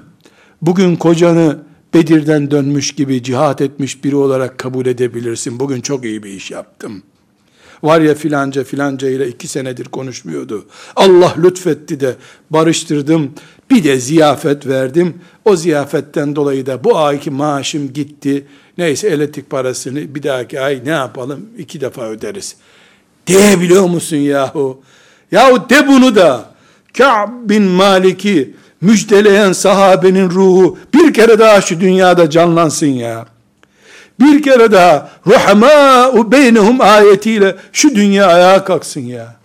bugün 0.62 0.96
kocanı 0.96 1.58
Bedir'den 1.94 2.50
dönmüş 2.50 2.94
gibi 2.94 3.22
cihat 3.22 3.60
etmiş 3.60 4.04
biri 4.04 4.16
olarak 4.16 4.58
kabul 4.58 4.86
edebilirsin. 4.86 5.60
Bugün 5.60 5.80
çok 5.80 6.04
iyi 6.04 6.22
bir 6.22 6.30
iş 6.30 6.50
yaptım. 6.50 7.02
Var 7.82 8.00
ya 8.00 8.14
filanca 8.14 8.64
filanca 8.64 9.08
ile 9.08 9.28
iki 9.28 9.48
senedir 9.48 9.84
konuşmuyordu. 9.84 10.66
Allah 10.96 11.34
lütfetti 11.42 12.00
de 12.00 12.14
barıştırdım. 12.50 13.32
Bir 13.70 13.84
de 13.84 14.00
ziyafet 14.00 14.66
verdim. 14.66 15.14
O 15.44 15.56
ziyafetten 15.56 16.36
dolayı 16.36 16.66
da 16.66 16.84
bu 16.84 16.98
ayki 16.98 17.30
maaşım 17.30 17.92
gitti. 17.92 18.46
Neyse 18.78 19.08
elektrik 19.08 19.50
parasını 19.50 20.14
bir 20.14 20.22
dahaki 20.22 20.60
ay 20.60 20.80
ne 20.84 20.90
yapalım? 20.90 21.46
iki 21.58 21.80
defa 21.80 22.02
öderiz. 22.02 22.56
Diyebiliyor 23.26 23.86
musun 23.86 24.16
yahu? 24.16 24.82
Yahu 25.32 25.70
de 25.70 25.88
bunu 25.88 26.16
da. 26.16 26.50
Ka'b 26.98 27.30
bin 27.48 27.62
Malik'i 27.62 28.54
müjdeleyen 28.80 29.52
sahabenin 29.52 30.30
ruhu 30.30 30.78
bir 30.94 31.14
kere 31.14 31.38
daha 31.38 31.60
şu 31.60 31.80
dünyada 31.80 32.30
canlansın 32.30 32.86
ya. 32.86 33.26
Bir 34.20 34.42
kere 34.42 34.72
daha 34.72 35.10
ruhamâ'u 35.26 36.32
beynehum 36.32 36.80
ayetiyle 36.80 37.56
şu 37.72 37.94
dünya 37.94 38.26
ayağa 38.26 38.64
kalksın 38.64 39.00
ya. 39.00 39.36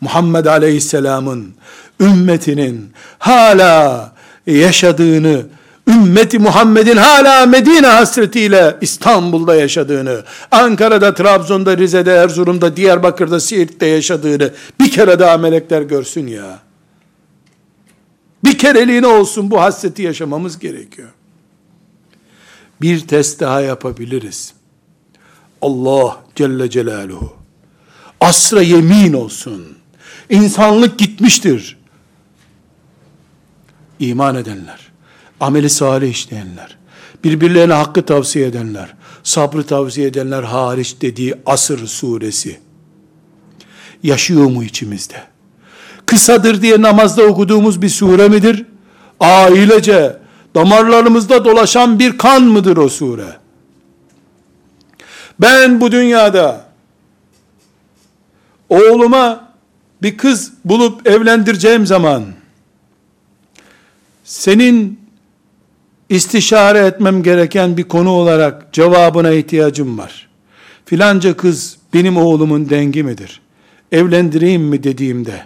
Muhammed 0.00 0.46
Aleyhisselam'ın 0.46 1.54
ümmetinin 2.00 2.92
hala 3.18 4.12
yaşadığını, 4.46 5.42
ümmeti 5.88 6.38
Muhammed'in 6.38 6.96
hala 6.96 7.46
Medine 7.46 7.86
hasretiyle 7.86 8.76
İstanbul'da 8.80 9.54
yaşadığını, 9.54 10.24
Ankara'da, 10.50 11.14
Trabzon'da, 11.14 11.78
Rize'de, 11.78 12.12
Erzurum'da, 12.12 12.76
Diyarbakır'da, 12.76 13.40
Siirt'te 13.40 13.86
yaşadığını 13.86 14.50
bir 14.80 14.90
kere 14.90 15.18
daha 15.18 15.38
melekler 15.38 15.82
görsün 15.82 16.26
ya. 16.26 16.58
Bir 18.44 18.58
kereliğine 18.58 19.06
olsun 19.06 19.50
bu 19.50 19.60
hasreti 19.60 20.02
yaşamamız 20.02 20.58
gerekiyor. 20.58 21.08
Bir 22.82 23.00
test 23.00 23.40
daha 23.40 23.60
yapabiliriz. 23.60 24.52
Allah 25.62 26.16
Celle 26.36 26.70
Celaluhu 26.70 27.40
asra 28.20 28.62
yemin 28.62 29.12
olsun. 29.12 29.66
İnsanlık 30.30 30.98
gitmiştir. 30.98 31.78
İman 33.98 34.36
edenler, 34.36 34.80
ameli 35.40 35.70
salih 35.70 36.10
işleyenler, 36.10 36.78
birbirlerine 37.24 37.72
hakkı 37.72 38.02
tavsiye 38.02 38.46
edenler, 38.46 38.94
sabrı 39.22 39.66
tavsiye 39.66 40.06
edenler 40.06 40.42
hariç 40.42 40.96
dediği 41.00 41.34
Asır 41.46 41.86
suresi 41.86 42.60
yaşıyor 44.02 44.46
mu 44.46 44.64
içimizde? 44.64 45.22
Kısadır 46.06 46.62
diye 46.62 46.82
namazda 46.82 47.22
okuduğumuz 47.22 47.82
bir 47.82 47.88
sure 47.88 48.28
midir? 48.28 48.66
Ailece, 49.20 50.16
damarlarımızda 50.54 51.44
dolaşan 51.44 51.98
bir 51.98 52.18
kan 52.18 52.42
mıdır 52.42 52.76
o 52.76 52.88
sure? 52.88 53.36
Ben 55.40 55.80
bu 55.80 55.92
dünyada 55.92 56.64
oğluma 58.68 59.50
bir 60.02 60.16
kız 60.16 60.52
bulup 60.64 61.06
evlendireceğim 61.06 61.86
zaman 61.86 62.24
senin 64.24 65.00
istişare 66.08 66.78
etmem 66.78 67.22
gereken 67.22 67.76
bir 67.76 67.84
konu 67.84 68.10
olarak 68.10 68.72
cevabına 68.72 69.30
ihtiyacım 69.30 69.98
var. 69.98 70.28
Filanca 70.84 71.36
kız 71.36 71.76
benim 71.94 72.16
oğlumun 72.16 72.68
dengi 72.70 73.02
midir? 73.02 73.40
Evlendireyim 73.92 74.62
mi 74.62 74.82
dediğimde 74.82 75.42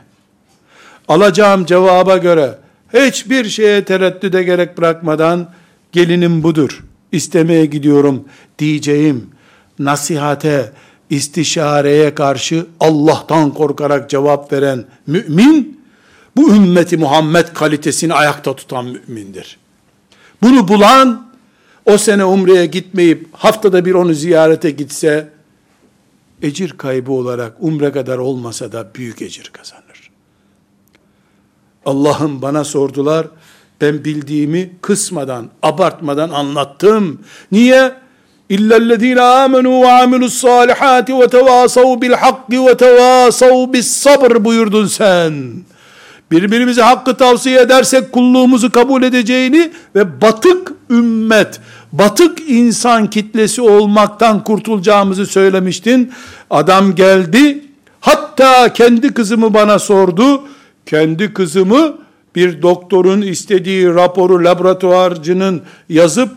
alacağım 1.09 1.64
cevaba 1.64 2.16
göre 2.16 2.59
hiçbir 2.95 3.45
şeye 3.45 3.84
tereddüde 3.84 4.42
gerek 4.42 4.78
bırakmadan 4.78 5.51
gelinim 5.92 6.42
budur, 6.42 6.84
istemeye 7.12 7.66
gidiyorum 7.66 8.24
diyeceğim 8.59 9.30
nasihate, 9.78 10.72
istişareye 11.11 12.14
karşı 12.14 12.66
Allah'tan 12.80 13.55
korkarak 13.55 14.11
cevap 14.11 14.53
veren 14.53 14.84
mümin, 15.07 15.80
bu 16.36 16.55
ümmeti 16.55 16.97
Muhammed 16.97 17.47
kalitesini 17.55 18.14
ayakta 18.14 18.57
tutan 18.57 18.86
mümindir. 18.86 19.59
Bunu 20.42 20.68
bulan, 20.68 21.30
o 21.86 21.99
sene 21.99 22.24
umreye 22.24 22.66
gitmeyip 22.66 23.28
haftada 23.32 23.84
bir 23.84 23.95
onu 23.95 24.14
ziyarete 24.14 24.70
gitse, 24.70 25.28
ecir 26.42 26.70
kaybı 26.70 27.12
olarak 27.12 27.57
umre 27.61 27.92
kadar 27.92 28.18
olmasa 28.18 28.72
da 28.72 28.90
büyük 28.95 29.22
ecir 29.22 29.51
kazanır. 29.53 29.84
Allah'ım 31.87 32.43
bana 32.43 32.64
sordular, 32.64 33.26
ben 33.80 34.05
bildiğimi 34.05 34.70
kısmadan, 34.82 35.47
abartmadan 35.62 36.30
anlattım. 36.30 37.20
Niye? 37.53 37.93
İllellezine 38.49 39.20
amenu 39.20 39.82
ve 39.82 39.93
amilus 39.93 40.35
salihati 40.35 41.18
ve 41.18 41.28
tevasav 41.28 42.01
bil 42.01 42.12
hakki 42.12 42.66
ve 42.66 42.76
tevasav 42.76 43.72
bis 43.72 43.91
sabr 43.91 44.45
buyurdun 44.45 44.87
sen. 44.87 45.55
Birbirimize 46.30 46.82
hakkı 46.82 47.16
tavsiye 47.16 47.61
edersek 47.61 48.12
kulluğumuzu 48.12 48.72
kabul 48.72 49.03
edeceğini 49.03 49.70
ve 49.95 50.20
batık 50.20 50.72
ümmet, 50.91 51.61
batık 51.93 52.39
insan 52.51 53.11
kitlesi 53.11 53.62
olmaktan 53.62 54.45
kurtulacağımızı 54.45 55.26
söylemiştin. 55.26 56.12
Adam 56.51 56.95
geldi, 56.95 57.64
hatta 58.01 58.72
kendi 58.72 59.14
kızımı 59.14 59.55
bana 59.55 59.78
sordu. 59.78 60.43
Kendi 60.87 61.35
kızımı 61.35 61.99
bir 62.35 62.62
doktorun 62.62 63.22
istediği 63.22 63.87
raporu 63.87 64.45
laboratuvarcının 64.45 65.62
yazıp 65.89 66.30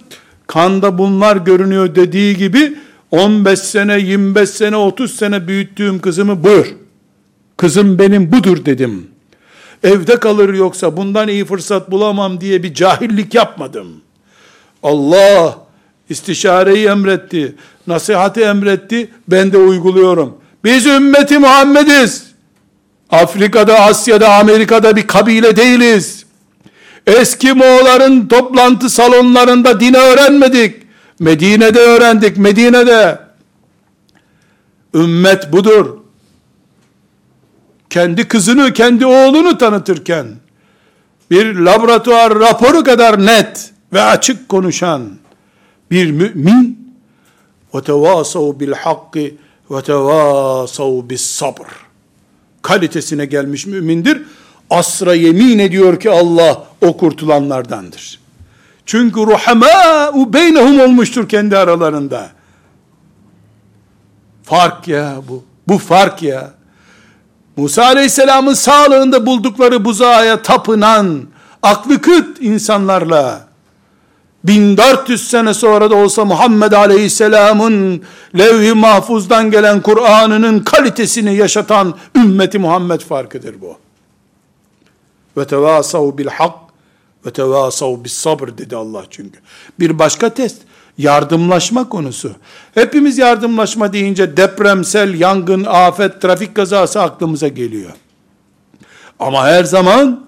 kanda 0.47 0.97
bunlar 0.97 1.37
görünüyor 1.37 1.95
dediği 1.95 2.37
gibi 2.37 2.77
15 3.11 3.59
sene, 3.59 3.99
25 3.99 4.49
sene, 4.49 4.75
30 4.75 5.15
sene 5.15 5.47
büyüttüğüm 5.47 5.99
kızımı 5.99 6.43
buyur. 6.43 6.75
Kızım 7.57 7.99
benim 7.99 8.31
budur 8.31 8.65
dedim. 8.65 9.07
Evde 9.83 10.19
kalır 10.19 10.53
yoksa 10.53 10.97
bundan 10.97 11.27
iyi 11.27 11.45
fırsat 11.45 11.91
bulamam 11.91 12.41
diye 12.41 12.63
bir 12.63 12.73
cahillik 12.73 13.33
yapmadım. 13.33 13.87
Allah 14.83 15.57
istişareyi 16.09 16.87
emretti, 16.87 17.55
nasihati 17.87 18.41
emretti, 18.41 19.09
ben 19.27 19.51
de 19.51 19.57
uyguluyorum. 19.57 20.37
Biz 20.63 20.85
ümmeti 20.85 21.39
Muhammediz. 21.39 22.36
Afrika'da, 23.10 23.80
Asya'da, 23.80 24.34
Amerika'da 24.34 24.96
bir 24.96 25.06
kabile 25.06 25.56
değiliz. 25.56 26.26
Eski 27.06 27.52
Moğolların 27.52 28.28
toplantı 28.28 28.90
salonlarında 28.90 29.80
dini 29.80 29.96
öğrenmedik. 29.96 30.82
Medine'de 31.18 31.80
öğrendik, 31.80 32.36
Medine'de. 32.36 33.18
Ümmet 34.94 35.52
budur. 35.52 35.98
Kendi 37.90 38.28
kızını, 38.28 38.72
kendi 38.72 39.06
oğlunu 39.06 39.58
tanıtırken, 39.58 40.26
bir 41.30 41.54
laboratuvar 41.54 42.34
raporu 42.34 42.84
kadar 42.84 43.26
net 43.26 43.72
ve 43.92 44.02
açık 44.02 44.48
konuşan 44.48 45.10
bir 45.90 46.10
mümin, 46.10 46.94
وَتَوَاسَوْا 47.72 48.58
بِالْحَقِّ 48.60 49.32
وَتَوَاسَوْا 49.70 51.08
بِالصَّبْرِ 51.08 51.85
kalitesine 52.67 53.25
gelmiş 53.25 53.65
mümindir. 53.65 54.21
Asra 54.69 55.15
yemin 55.15 55.59
ediyor 55.59 55.99
ki 55.99 56.09
Allah 56.11 56.63
o 56.81 56.97
kurtulanlardandır. 56.97 58.19
Çünkü 58.85 59.19
ruhamâ'u 59.19 60.33
beynehum 60.33 60.79
olmuştur 60.79 61.29
kendi 61.29 61.57
aralarında. 61.57 62.29
Fark 64.43 64.87
ya 64.87 65.15
bu. 65.29 65.43
Bu 65.67 65.77
fark 65.77 66.23
ya. 66.23 66.51
Musa 67.57 67.85
Aleyhisselam'ın 67.85 68.53
sağlığında 68.53 69.25
buldukları 69.25 69.85
buzağa 69.85 70.41
tapınan, 70.41 71.23
aklı 71.63 72.01
kıt 72.01 72.41
insanlarla, 72.41 73.46
1400 74.47 75.27
sene 75.27 75.53
sonra 75.53 75.91
da 75.91 75.95
olsa 75.95 76.25
Muhammed 76.25 76.71
Aleyhisselam'ın 76.71 78.01
levh-i 78.37 78.73
mahfuzdan 78.73 79.51
gelen 79.51 79.81
Kur'an'ının 79.81 80.59
kalitesini 80.59 81.35
yaşatan 81.35 81.95
ümmeti 82.15 82.59
Muhammed 82.59 83.01
farkıdır 83.01 83.61
bu. 83.61 83.77
Ve 85.37 85.47
tevasav 85.47 86.17
bil 86.17 86.27
hak 86.27 86.53
ve 87.25 87.31
tevasav 87.31 88.03
bis 88.03 88.13
sabr 88.13 88.57
dedi 88.57 88.75
Allah 88.75 89.03
çünkü. 89.09 89.39
Bir 89.79 89.99
başka 89.99 90.33
test 90.33 90.61
yardımlaşma 90.97 91.89
konusu. 91.89 92.31
Hepimiz 92.73 93.17
yardımlaşma 93.17 93.93
deyince 93.93 94.37
depremsel, 94.37 95.19
yangın, 95.19 95.63
afet, 95.63 96.21
trafik 96.21 96.55
kazası 96.55 97.01
aklımıza 97.01 97.47
geliyor. 97.47 97.91
Ama 99.19 99.45
her 99.45 99.63
zaman 99.63 100.26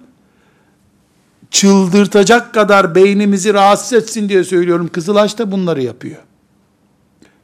çıldırtacak 1.52 2.54
kadar 2.54 2.95
beynimizi 2.95 3.54
rahatsız 3.54 3.93
etsin 3.93 4.30
diye 4.30 4.43
söylüyorum. 4.43 4.88
Kızılaş 4.88 5.38
da 5.38 5.52
bunları 5.52 5.84
yapıyor. 5.84 6.22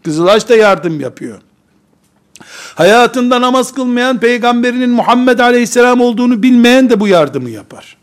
Kızılaş 0.03 0.49
da 0.49 0.55
yardım 0.55 0.99
yapıyor. 0.99 1.41
Hayatında 2.75 3.41
namaz 3.41 3.73
kılmayan 3.73 4.19
peygamberinin 4.19 4.89
Muhammed 4.89 5.39
Aleyhisselam 5.39 6.01
olduğunu 6.01 6.43
bilmeyen 6.43 6.89
de 6.89 6.99
bu 6.99 7.07
yardımı 7.07 7.49
yapar. 7.49 7.97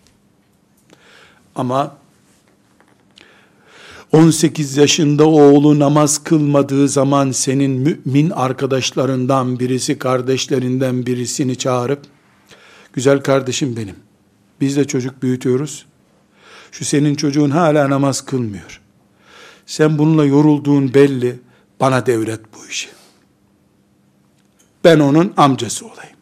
Ama 1.54 1.96
18 4.12 4.76
yaşında 4.76 5.28
oğlu 5.28 5.78
namaz 5.78 6.24
kılmadığı 6.24 6.88
zaman 6.88 7.30
senin 7.30 7.70
mümin 7.70 8.30
arkadaşlarından 8.30 9.58
birisi, 9.60 9.98
kardeşlerinden 9.98 11.06
birisini 11.06 11.56
çağırıp, 11.56 12.02
güzel 12.92 13.20
kardeşim 13.20 13.76
benim, 13.76 13.96
biz 14.60 14.76
de 14.76 14.84
çocuk 14.84 15.22
büyütüyoruz, 15.22 15.86
şu 16.72 16.84
senin 16.84 17.14
çocuğun 17.14 17.50
hala 17.50 17.90
namaz 17.90 18.24
kılmıyor. 18.24 18.80
Sen 19.66 19.98
bununla 19.98 20.24
yorulduğun 20.24 20.94
belli, 20.94 21.38
bana 21.80 22.06
devret 22.06 22.40
bu 22.54 22.66
işi. 22.66 22.88
Ben 24.84 24.98
onun 24.98 25.32
amcası 25.36 25.86
olayım. 25.86 26.16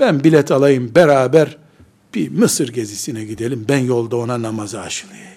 Ben 0.00 0.24
bilet 0.24 0.50
alayım 0.50 0.94
beraber 0.94 1.56
bir 2.14 2.30
Mısır 2.30 2.68
gezisine 2.68 3.24
gidelim. 3.24 3.66
Ben 3.68 3.78
yolda 3.78 4.16
ona 4.16 4.42
namazı 4.42 4.80
aşılayayım. 4.80 5.28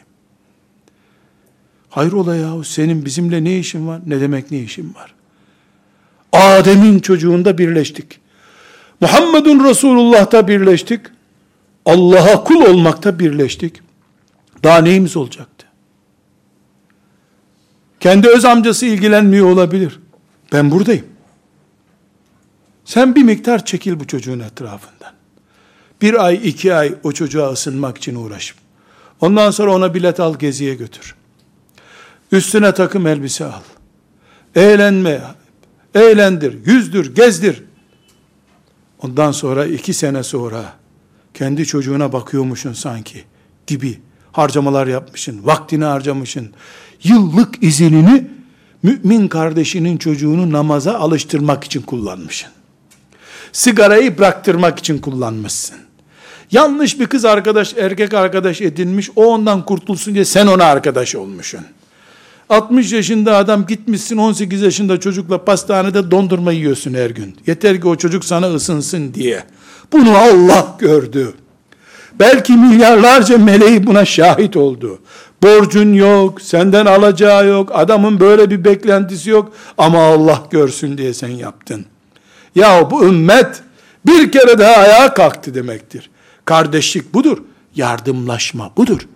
Hayrola 1.89 2.35
yahu 2.35 2.63
senin 2.63 3.05
bizimle 3.05 3.43
ne 3.43 3.59
işin 3.59 3.87
var? 3.87 4.01
Ne 4.05 4.21
demek 4.21 4.51
ne 4.51 4.59
işin 4.59 4.93
var? 4.95 5.13
Adem'in 6.31 6.99
çocuğunda 6.99 7.57
birleştik. 7.57 8.19
Muhammedun 9.01 9.63
Resulullah'ta 9.63 10.47
birleştik. 10.47 11.01
Allah'a 11.85 12.43
kul 12.43 12.61
olmakta 12.61 13.19
birleştik. 13.19 13.81
Daha 14.63 14.77
neyimiz 14.77 15.17
olacaktı? 15.17 15.65
Kendi 17.99 18.27
öz 18.27 18.45
amcası 18.45 18.85
ilgilenmiyor 18.85 19.49
olabilir. 19.49 19.99
Ben 20.53 20.71
buradayım. 20.71 21.05
Sen 22.85 23.15
bir 23.15 23.23
miktar 23.23 23.65
çekil 23.65 23.99
bu 23.99 24.07
çocuğun 24.07 24.39
etrafından. 24.39 25.13
Bir 26.01 26.25
ay, 26.25 26.39
iki 26.43 26.73
ay 26.73 26.95
o 27.03 27.11
çocuğa 27.11 27.51
ısınmak 27.51 27.97
için 27.97 28.15
uğraşıp. 28.15 28.57
Ondan 29.21 29.51
sonra 29.51 29.75
ona 29.75 29.93
bilet 29.93 30.19
al, 30.19 30.39
geziye 30.39 30.75
götür. 30.75 31.15
Üstüne 32.31 32.73
takım 32.73 33.07
elbise 33.07 33.45
al. 33.45 33.61
Eğlenme, 34.55 35.21
eğlendir, 35.95 36.65
yüzdür, 36.65 37.15
gezdir. 37.15 37.63
Ondan 39.01 39.31
sonra 39.31 39.65
iki 39.65 39.93
sene 39.93 40.23
sonra 40.23 40.73
kendi 41.35 41.65
çocuğuna 41.65 42.13
bakıyormuşsun 42.13 42.73
sanki 42.73 43.23
gibi 43.67 43.99
harcamalar 44.31 44.87
yapmışsın, 44.87 45.39
vaktini 45.43 45.83
harcamışsın. 45.83 46.49
Yıllık 47.03 47.63
izinini 47.63 48.27
mümin 48.83 49.27
kardeşinin 49.27 49.97
çocuğunu 49.97 50.51
namaza 50.51 50.93
alıştırmak 50.93 51.63
için 51.63 51.81
kullanmışsın. 51.81 52.49
Sigarayı 53.51 54.17
bıraktırmak 54.17 54.79
için 54.79 54.97
kullanmışsın. 54.97 55.77
Yanlış 56.51 56.99
bir 56.99 57.05
kız 57.05 57.25
arkadaş, 57.25 57.73
erkek 57.77 58.13
arkadaş 58.13 58.61
edinmiş, 58.61 59.09
o 59.15 59.25
ondan 59.25 59.65
kurtulsun 59.65 60.13
diye 60.13 60.25
sen 60.25 60.47
ona 60.47 60.63
arkadaş 60.63 61.15
olmuşsun. 61.15 61.61
60 62.49 62.91
yaşında 62.91 63.37
adam 63.37 63.65
gitmişsin 63.65 64.17
18 64.17 64.61
yaşında 64.61 64.99
çocukla 64.99 65.45
pastanede 65.45 66.11
dondurma 66.11 66.51
yiyorsun 66.51 66.93
her 66.93 67.09
gün. 67.09 67.37
Yeter 67.47 67.81
ki 67.81 67.87
o 67.87 67.95
çocuk 67.95 68.25
sana 68.25 68.53
ısınsın 68.53 69.13
diye. 69.13 69.43
Bunu 69.93 70.17
Allah 70.17 70.75
gördü. 70.79 71.33
Belki 72.19 72.53
milyarlarca 72.53 73.37
meleği 73.37 73.87
buna 73.87 74.05
şahit 74.05 74.57
oldu. 74.57 74.99
Borcun 75.43 75.93
yok, 75.93 76.41
senden 76.41 76.85
alacağı 76.85 77.47
yok, 77.47 77.69
adamın 77.73 78.19
böyle 78.19 78.49
bir 78.49 78.63
beklentisi 78.63 79.29
yok 79.29 79.53
ama 79.77 80.03
Allah 80.03 80.43
görsün 80.49 80.97
diye 80.97 81.13
sen 81.13 81.27
yaptın. 81.29 81.85
Ya 82.55 82.91
bu 82.91 83.05
ümmet 83.05 83.61
bir 84.05 84.31
kere 84.31 84.59
daha 84.59 84.75
ayağa 84.75 85.13
kalktı 85.13 85.55
demektir. 85.55 86.09
Kardeşlik 86.45 87.13
budur, 87.13 87.37
yardımlaşma 87.75 88.71
budur. 88.77 89.07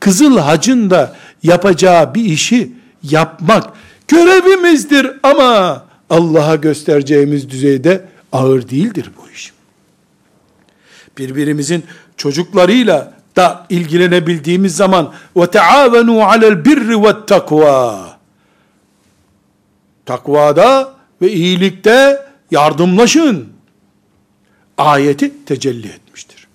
Kızıl 0.00 0.38
Hac'ın 0.38 0.90
da 0.90 1.16
yapacağı 1.42 2.14
bir 2.14 2.24
işi 2.24 2.72
yapmak 3.02 3.72
görevimizdir 4.08 5.10
ama 5.22 5.84
Allah'a 6.10 6.56
göstereceğimiz 6.56 7.50
düzeyde 7.50 8.04
ağır 8.32 8.68
değildir 8.68 9.10
bu 9.18 9.30
iş. 9.30 9.55
Birbirimizin 11.18 11.84
çocuklarıyla 12.16 13.14
da 13.36 13.66
ilgilenebildiğimiz 13.68 14.76
zaman 14.76 15.12
ve 15.36 15.46
taavenu 15.46 16.22
alel 16.22 16.64
birri 16.64 17.02
ve 17.02 17.26
takva 17.26 18.18
takvada 20.06 20.94
ve 21.22 21.32
iyilikte 21.32 22.26
yardımlaşın 22.50 23.48
ayeti 24.78 25.44
tecelli 25.44 25.88
etmiştir. 25.88 26.46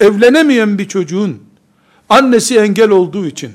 Evlenemeyen 0.00 0.78
bir 0.78 0.88
çocuğun 0.88 1.42
annesi 2.08 2.58
engel 2.58 2.90
olduğu 2.90 3.26
için 3.26 3.52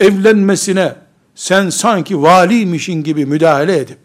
evlenmesine 0.00 0.94
sen 1.34 1.70
sanki 1.70 2.22
valiymişin 2.22 3.02
gibi 3.02 3.26
müdahale 3.26 3.76
edip 3.76 3.98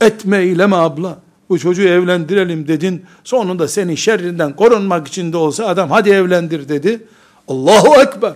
etme 0.00 0.38
eyleme 0.38 0.76
abla 0.76 1.18
bu 1.48 1.58
çocuğu 1.58 1.82
evlendirelim 1.82 2.68
dedin. 2.68 3.02
Sonunda 3.24 3.68
senin 3.68 3.94
şerrinden 3.94 4.56
korunmak 4.56 5.08
için 5.08 5.32
de 5.32 5.36
olsa 5.36 5.66
adam 5.66 5.90
hadi 5.90 6.10
evlendir 6.10 6.68
dedi. 6.68 7.02
Allahu 7.48 8.00
Ekber. 8.00 8.32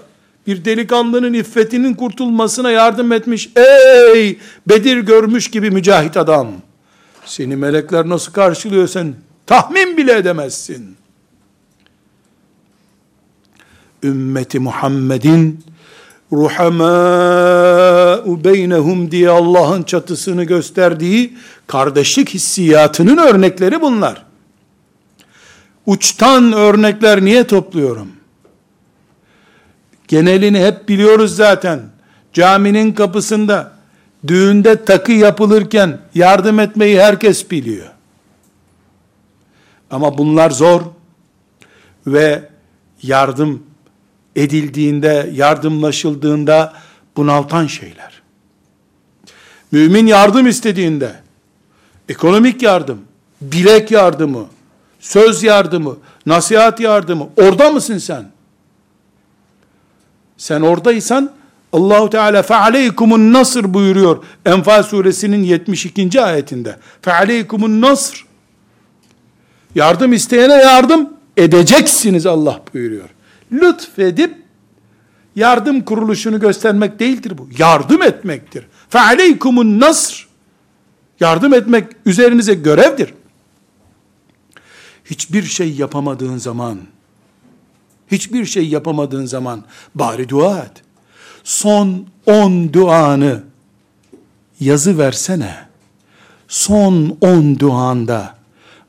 Bir 0.46 0.64
delikanlının 0.64 1.32
iffetinin 1.32 1.94
kurtulmasına 1.94 2.70
yardım 2.70 3.12
etmiş 3.12 3.50
ey 3.56 4.38
Bedir 4.68 4.98
görmüş 4.98 5.50
gibi 5.50 5.70
mücahit 5.70 6.16
adam! 6.16 6.48
Seni 7.24 7.56
melekler 7.56 8.08
nasıl 8.08 8.32
karşılıyor 8.32 8.88
sen? 8.88 9.14
Tahmin 9.46 9.96
bile 9.96 10.16
edemezsin. 10.16 10.96
Ümmeti 14.02 14.58
Muhammed'in 14.58 15.64
ruhamâ'u 16.32 16.84
beynehum 18.44 19.10
diye 19.10 19.30
Allah'ın 19.30 19.82
çatısını 19.82 20.44
gösterdiği 20.44 21.36
kardeşlik 21.66 22.28
hissiyatının 22.28 23.16
örnekleri 23.16 23.80
bunlar. 23.80 24.24
Uçtan 25.86 26.52
örnekler 26.52 27.24
niye 27.24 27.46
topluyorum? 27.46 28.08
Genelini 30.08 30.64
hep 30.64 30.88
biliyoruz 30.88 31.36
zaten. 31.36 31.82
Caminin 32.32 32.92
kapısında 32.92 33.72
düğünde 34.26 34.84
takı 34.84 35.12
yapılırken 35.12 36.00
yardım 36.14 36.60
etmeyi 36.60 37.00
herkes 37.00 37.50
biliyor. 37.50 37.86
Ama 39.90 40.18
bunlar 40.18 40.50
zor 40.50 40.82
ve 42.06 42.48
yardım 43.02 43.62
edildiğinde, 44.38 45.30
yardımlaşıldığında 45.34 46.72
bunaltan 47.16 47.66
şeyler. 47.66 48.22
Mümin 49.72 50.06
yardım 50.06 50.46
istediğinde, 50.46 51.12
ekonomik 52.08 52.62
yardım, 52.62 53.00
bilek 53.40 53.90
yardımı, 53.90 54.46
söz 55.00 55.42
yardımı, 55.42 55.96
nasihat 56.26 56.80
yardımı, 56.80 57.28
orada 57.36 57.70
mısın 57.70 57.98
sen? 57.98 58.30
Sen 60.36 60.60
oradaysan, 60.60 61.32
Allahu 61.72 62.10
Teala 62.10 62.42
fealeykumun 62.42 63.32
nasr 63.32 63.74
buyuruyor 63.74 64.24
Enfal 64.46 64.82
suresinin 64.82 65.42
72. 65.42 66.22
ayetinde. 66.22 66.76
Fealeykumun 67.02 67.80
nasr. 67.80 68.26
Yardım 69.74 70.12
isteyene 70.12 70.52
yardım 70.52 71.12
edeceksiniz 71.36 72.26
Allah 72.26 72.60
buyuruyor 72.74 73.08
lütfedip 73.52 74.42
yardım 75.36 75.80
kuruluşunu 75.80 76.40
göstermek 76.40 76.98
değildir 76.98 77.38
bu. 77.38 77.48
Yardım 77.58 78.02
etmektir. 78.02 78.66
Fealeykumun 78.88 79.80
nasr. 79.80 80.28
Yardım 81.20 81.54
etmek 81.54 81.86
üzerinize 82.06 82.54
görevdir. 82.54 83.14
Hiçbir 85.04 85.42
şey 85.42 85.72
yapamadığın 85.72 86.36
zaman, 86.36 86.78
hiçbir 88.12 88.44
şey 88.44 88.68
yapamadığın 88.68 89.26
zaman 89.26 89.64
bari 89.94 90.28
dua 90.28 90.58
et. 90.58 90.82
Son 91.44 92.06
on 92.26 92.72
duanı 92.72 93.42
yazı 94.60 94.98
versene. 94.98 95.56
Son 96.48 97.16
on 97.20 97.58
duanda 97.58 98.34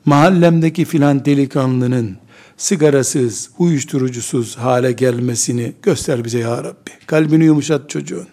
mahallemdeki 0.04 0.84
filan 0.84 1.24
delikanlının 1.24 2.16
sigarasız, 2.60 3.50
uyuşturucusuz 3.58 4.56
hale 4.56 4.92
gelmesini 4.92 5.72
göster 5.82 6.24
bize 6.24 6.38
ya 6.38 6.64
Rabbi. 6.64 6.90
Kalbini 7.06 7.44
yumuşat 7.44 7.90
çocuğun. 7.90 8.28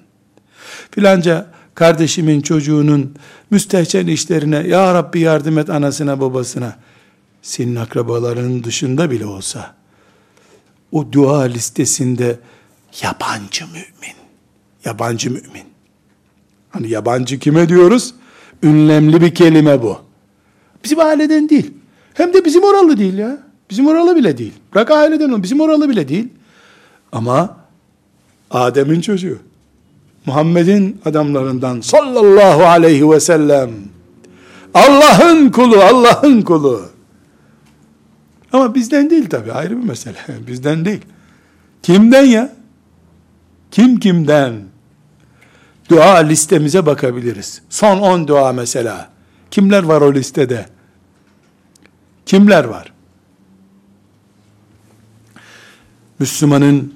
Filanca 0.92 1.52
kardeşimin 1.76 2.42
çocuğunun 2.42 3.16
müstehcen 3.52 4.08
işlerine 4.08 4.68
ya 4.68 4.94
Rabbi 4.94 5.20
yardım 5.20 5.58
et 5.58 5.70
anasına 5.70 6.22
babasına. 6.22 6.80
Senin 7.42 7.76
akrabalarının 7.76 8.64
dışında 8.64 9.12
bile 9.12 9.26
olsa 9.26 9.76
o 10.92 11.12
dua 11.12 11.42
listesinde 11.42 12.40
yabancı 13.02 13.66
mümin. 13.66 14.18
Yabancı 14.86 15.32
mümin. 15.32 15.66
Hani 16.70 16.90
yabancı 16.90 17.40
kime 17.40 17.70
diyoruz? 17.70 18.16
Ünlemli 18.64 19.22
bir 19.22 19.36
kelime 19.36 19.84
bu. 19.84 20.02
Bizim 20.84 21.00
aileden 21.00 21.50
değil. 21.50 21.74
Hem 22.14 22.34
de 22.34 22.46
bizim 22.46 22.64
oralı 22.64 22.98
değil 22.98 23.18
ya. 23.18 23.47
Bizim 23.70 23.88
oralı 23.88 24.16
bile 24.16 24.38
değil. 24.38 24.54
Bırak 24.74 24.92
aileden 24.92 25.30
onu. 25.30 25.44
Bizim 25.44 25.62
oralı 25.62 25.90
bile 25.90 26.08
değil. 26.08 26.30
Ama 27.12 27.58
Adem'in 28.52 29.02
çocuğu. 29.02 29.40
Muhammed'in 30.26 31.02
adamlarından 31.06 31.82
sallallahu 31.82 32.66
aleyhi 32.66 33.12
ve 33.12 33.20
sellem. 33.20 33.72
Allah'ın 34.74 35.50
kulu, 35.50 35.82
Allah'ın 35.82 36.42
kulu. 36.42 36.90
Ama 38.54 38.76
bizden 38.76 39.10
değil 39.10 39.30
tabi 39.30 39.52
ayrı 39.52 39.78
bir 39.82 39.88
mesele. 39.88 40.18
Bizden 40.48 40.86
değil. 40.86 41.02
Kimden 41.84 42.26
ya? 42.26 42.56
Kim 43.72 44.00
kimden? 44.00 44.54
Dua 45.90 46.18
listemize 46.18 46.86
bakabiliriz. 46.86 47.62
Son 47.70 48.00
10 48.00 48.28
dua 48.28 48.54
mesela. 48.54 49.10
Kimler 49.52 49.84
var 49.84 50.02
o 50.02 50.14
listede? 50.14 50.66
Kimler 52.26 52.64
var? 52.64 52.94
Müslümanın 56.20 56.94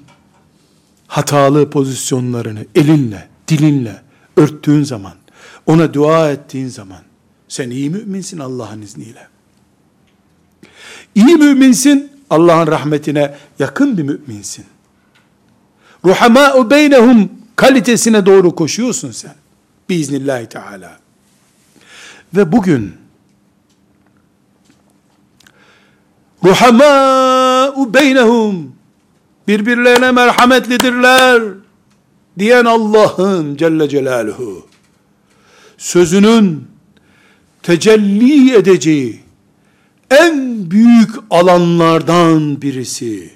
hatalı 1.06 1.70
pozisyonlarını 1.70 2.66
elinle, 2.74 3.28
dilinle 3.48 4.02
örttüğün 4.36 4.82
zaman, 4.82 5.14
ona 5.66 5.94
dua 5.94 6.30
ettiğin 6.30 6.68
zaman, 6.68 7.02
sen 7.48 7.70
iyi 7.70 7.90
müminsin 7.90 8.38
Allah'ın 8.38 8.82
izniyle. 8.82 9.28
İyi 11.14 11.36
müminsin, 11.36 12.12
Allah'ın 12.30 12.66
rahmetine 12.66 13.34
yakın 13.58 13.98
bir 13.98 14.02
müminsin. 14.02 14.64
Ruhamâ'u 16.04 16.70
beynehum 16.70 17.32
kalitesine 17.56 18.26
doğru 18.26 18.54
koşuyorsun 18.54 19.10
sen. 19.10 19.34
Biiznillahü 19.88 20.46
Teala. 20.46 20.98
Ve 22.36 22.52
bugün 22.52 22.94
ruhamâ'u 26.44 27.94
beynehum 27.94 28.71
birbirlerine 29.48 30.12
merhametlidirler 30.12 31.42
diyen 32.38 32.64
Allah'ın 32.64 33.56
Celle 33.56 33.88
Celaluhu 33.88 34.66
sözünün 35.78 36.68
tecelli 37.62 38.54
edeceği 38.54 39.20
en 40.10 40.70
büyük 40.70 41.10
alanlardan 41.30 42.62
birisi. 42.62 43.30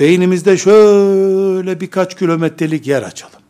Beynimizde 0.00 0.58
şöyle 0.58 1.80
birkaç 1.80 2.18
kilometrelik 2.18 2.86
yer 2.86 3.02
açalım. 3.02 3.40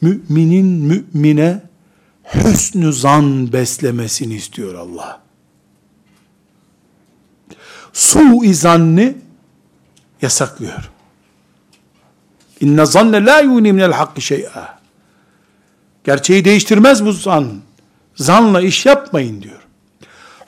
Müminin 0.00 0.66
mümine 0.66 1.62
hüsnü 2.34 2.92
zan 2.92 3.52
beslemesini 3.52 4.34
istiyor 4.34 4.74
Allah. 4.74 5.22
Su-i 7.92 8.54
zanni 8.54 9.14
yasaklıyor. 10.22 10.90
İnne 12.60 12.86
zanne 12.86 13.24
la 13.24 13.40
yuni 13.40 13.72
minel 13.72 13.92
hakkı 13.92 14.20
şey'a. 14.20 14.78
Gerçeği 16.04 16.44
değiştirmez 16.44 17.04
bu 17.04 17.12
zan. 17.12 17.60
Zanla 18.14 18.60
iş 18.60 18.86
yapmayın 18.86 19.42
diyor. 19.42 19.66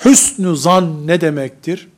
Hüsnü 0.05 0.57
zan 0.57 1.07
ne 1.07 1.21
demektir? 1.21 1.89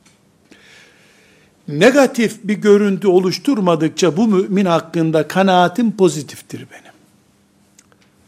Negatif 1.67 2.39
bir 2.43 2.53
görüntü 2.53 3.07
oluşturmadıkça 3.07 4.17
bu 4.17 4.27
mümin 4.27 4.65
hakkında 4.65 5.27
kanaatim 5.27 5.97
pozitiftir 5.97 6.67
benim. 6.71 6.93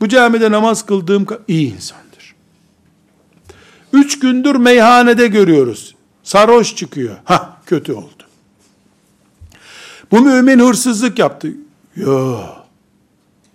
Bu 0.02 0.08
camide 0.08 0.52
namaz 0.52 0.86
kıldığım 0.86 1.28
iyi 1.48 1.74
insandır. 1.74 2.36
Üç 3.94 4.20
gündür 4.20 4.56
meyhanede 4.56 5.28
görüyoruz. 5.28 5.96
Sarhoş 6.24 6.76
çıkıyor. 6.76 7.16
Ha 7.24 7.58
kötü 7.66 7.94
oldu. 7.94 8.12
Bu 10.14 10.22
mümin 10.22 10.59
hırsızlık 10.59 11.20
yaptı. 11.20 11.53
Yo. 11.95 12.41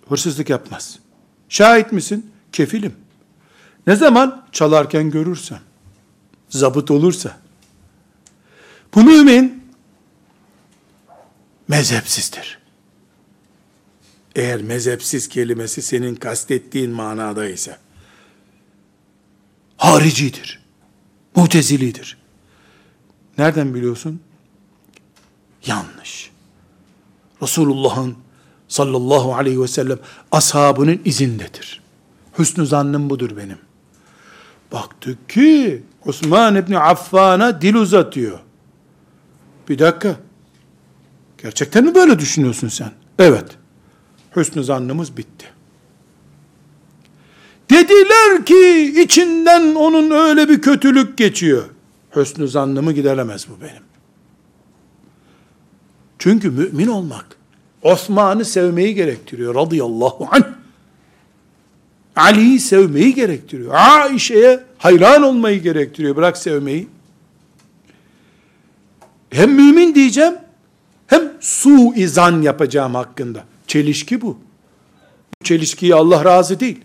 Hırsızlık 0.09 0.49
yapmaz. 0.49 0.99
Şahit 1.49 1.91
misin? 1.91 2.31
Kefilim. 2.51 2.95
Ne 3.87 3.95
zaman? 3.95 4.45
Çalarken 4.51 5.11
görürsem. 5.11 5.59
Zabıt 6.49 6.91
olursa. 6.91 7.37
Bu 8.95 9.03
mümin 9.03 9.63
mezhepsizdir. 11.67 12.59
Eğer 14.35 14.61
mezhepsiz 14.61 15.29
kelimesi 15.29 15.81
senin 15.81 16.15
kastettiğin 16.15 16.91
manada 16.91 17.49
ise 17.49 17.77
haricidir. 19.77 20.63
Mutezilidir. 21.35 22.17
Nereden 23.37 23.73
biliyorsun? 23.73 24.21
Yanlış. 25.65 26.31
Resulullah'ın 27.41 28.15
sallallahu 28.67 29.35
aleyhi 29.35 29.61
ve 29.61 29.67
sellem 29.67 29.99
ashabının 30.31 31.01
izindedir. 31.05 31.81
Hüsnü 32.39 32.65
zannım 32.65 33.09
budur 33.09 33.37
benim. 33.37 33.57
Baktık 34.71 35.29
ki 35.29 35.83
Osman 36.05 36.55
İbni 36.55 36.79
Affan'a 36.79 37.61
dil 37.61 37.75
uzatıyor. 37.75 38.39
Bir 39.69 39.79
dakika. 39.79 40.15
Gerçekten 41.43 41.83
mi 41.83 41.95
böyle 41.95 42.19
düşünüyorsun 42.19 42.67
sen? 42.67 42.91
Evet. 43.19 43.45
Hüsnü 44.35 44.63
zannımız 44.63 45.17
bitti. 45.17 45.45
Dediler 47.69 48.45
ki 48.45 48.93
içinden 49.01 49.75
onun 49.75 50.11
öyle 50.11 50.49
bir 50.49 50.61
kötülük 50.61 51.17
geçiyor. 51.17 51.63
Hüsnü 52.15 52.47
zannımı 52.47 52.91
gideremez 52.93 53.47
bu 53.49 53.61
benim. 53.61 53.88
Çünkü 56.19 56.49
mümin 56.49 56.87
olmak 56.87 57.25
Osman'ı 57.81 58.45
sevmeyi 58.45 58.95
gerektiriyor 58.95 59.55
radıyallahu 59.55 60.27
anh. 60.31 60.43
Ali'yi 62.15 62.59
sevmeyi 62.59 63.13
gerektiriyor. 63.15 63.73
Aişe'ye 63.73 64.59
hayran 64.77 65.23
olmayı 65.23 65.61
gerektiriyor. 65.63 66.15
Bırak 66.15 66.37
sevmeyi. 66.37 66.87
Hem 69.29 69.51
mümin 69.51 69.95
diyeceğim, 69.95 70.33
hem 71.07 71.31
su 71.39 71.93
izan 71.95 72.41
yapacağım 72.41 72.95
hakkında. 72.95 73.43
Çelişki 73.67 74.21
bu. 74.21 74.27
Bu 75.41 75.43
çelişkiyi 75.43 75.95
Allah 75.95 76.25
razı 76.25 76.59
değil. 76.59 76.79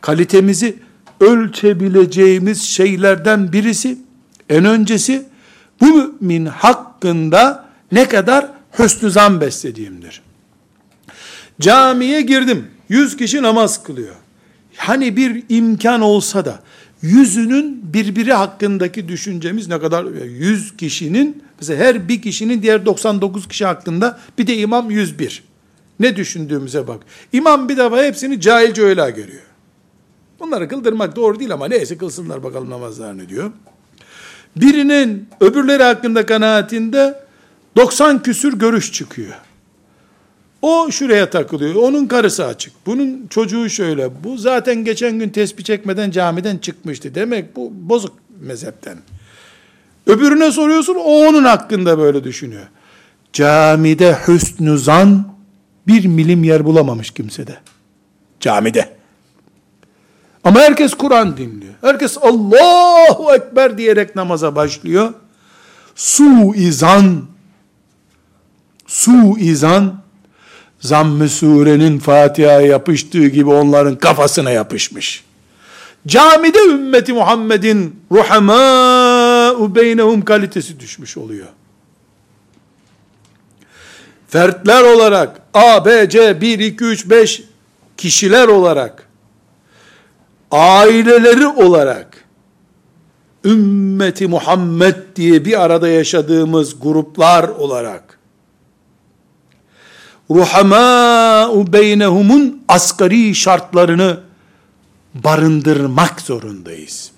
Kalitemizi 0.00 0.78
ölçebileceğimiz 1.20 2.62
şeylerden 2.62 3.52
birisi, 3.52 3.98
en 4.48 4.64
öncesi, 4.64 5.26
bu 5.80 5.86
mümin 6.20 6.46
hakkında 6.46 7.67
ne 7.92 8.08
kadar 8.08 8.46
hüsnü 8.78 9.10
zan 9.10 9.40
beslediğimdir. 9.40 10.22
Camiye 11.60 12.20
girdim. 12.20 12.66
Yüz 12.88 13.16
kişi 13.16 13.42
namaz 13.42 13.82
kılıyor. 13.82 14.14
Hani 14.76 15.16
bir 15.16 15.42
imkan 15.48 16.00
olsa 16.00 16.44
da 16.44 16.60
yüzünün 17.02 17.80
birbiri 17.92 18.32
hakkındaki 18.32 19.08
düşüncemiz 19.08 19.68
ne 19.68 19.80
kadar? 19.80 20.04
Yüz 20.24 20.76
kişinin 20.76 21.42
mesela 21.60 21.84
her 21.84 22.08
bir 22.08 22.22
kişinin 22.22 22.62
diğer 22.62 22.86
99 22.86 23.48
kişi 23.48 23.64
hakkında 23.64 24.18
bir 24.38 24.46
de 24.46 24.56
imam 24.56 24.90
101. 24.90 25.42
Ne 26.00 26.16
düşündüğümüze 26.16 26.88
bak. 26.88 27.00
İmam 27.32 27.68
bir 27.68 27.76
defa 27.76 28.02
hepsini 28.02 28.40
cahilce 28.40 28.82
öyle 28.82 29.10
görüyor. 29.10 29.42
Bunları 30.40 30.68
kıldırmak 30.68 31.16
doğru 31.16 31.38
değil 31.38 31.52
ama 31.52 31.68
neyse 31.68 31.98
kılsınlar 31.98 32.42
bakalım 32.42 32.70
namazlarını 32.70 33.28
diyor. 33.28 33.52
Birinin 34.56 35.28
öbürleri 35.40 35.82
hakkında 35.82 36.26
kanaatinde 36.26 37.27
90 37.76 38.22
küsür 38.22 38.58
görüş 38.58 38.92
çıkıyor. 38.92 39.34
O 40.62 40.90
şuraya 40.90 41.30
takılıyor. 41.30 41.74
Onun 41.74 42.06
karısı 42.06 42.46
açık. 42.46 42.72
Bunun 42.86 43.26
çocuğu 43.30 43.70
şöyle. 43.70 44.24
Bu 44.24 44.38
zaten 44.38 44.84
geçen 44.84 45.18
gün 45.18 45.28
tespih 45.28 45.64
çekmeden 45.64 46.10
camiden 46.10 46.58
çıkmıştı. 46.58 47.14
Demek 47.14 47.56
bu 47.56 47.72
bozuk 47.72 48.12
mezhepten. 48.40 48.98
Öbürüne 50.06 50.52
soruyorsun 50.52 50.94
o 50.94 51.28
onun 51.28 51.44
hakkında 51.44 51.98
böyle 51.98 52.24
düşünüyor. 52.24 52.66
Camide 53.32 54.18
hüsnü 54.28 54.78
zan 54.78 55.28
bir 55.86 56.04
milim 56.06 56.44
yer 56.44 56.64
bulamamış 56.64 57.10
kimsede. 57.10 57.56
Camide. 58.40 58.98
Ama 60.44 60.60
herkes 60.60 60.94
Kur'an 60.94 61.36
dinliyor. 61.36 61.74
Herkes 61.80 62.18
Allahu 62.18 63.34
Ekber 63.34 63.78
diyerek 63.78 64.16
namaza 64.16 64.56
başlıyor. 64.56 65.14
Su 65.94 66.54
izan 68.88 69.34
su 69.34 69.38
izan 69.38 70.02
zamm-ı 70.80 71.28
surenin 71.28 71.98
Fatiha'ya 71.98 72.60
yapıştığı 72.60 73.28
gibi 73.28 73.50
onların 73.50 73.96
kafasına 73.96 74.50
yapışmış. 74.50 75.24
Camide 76.06 76.58
ümmeti 76.58 77.12
Muhammed'in 77.12 78.00
ruhamâ'u 78.12 79.74
beynehum 79.74 80.24
kalitesi 80.24 80.80
düşmüş 80.80 81.16
oluyor. 81.16 81.46
Fertler 84.28 84.82
olarak 84.82 85.40
A, 85.54 85.84
B, 85.84 86.08
C, 86.08 86.40
1, 86.40 86.58
2, 86.58 86.84
3, 86.84 87.10
5 87.10 87.42
kişiler 87.96 88.48
olarak 88.48 89.08
aileleri 90.50 91.46
olarak 91.46 92.24
ümmeti 93.44 94.26
Muhammed 94.26 94.96
diye 95.16 95.44
bir 95.44 95.64
arada 95.64 95.88
yaşadığımız 95.88 96.80
gruplar 96.80 97.48
olarak 97.48 98.17
ruhamâ'u 100.30 101.72
beynehumun 101.72 102.62
asgari 102.68 103.34
şartlarını 103.34 104.20
barındırmak 105.14 106.20
zorundayız. 106.20 107.10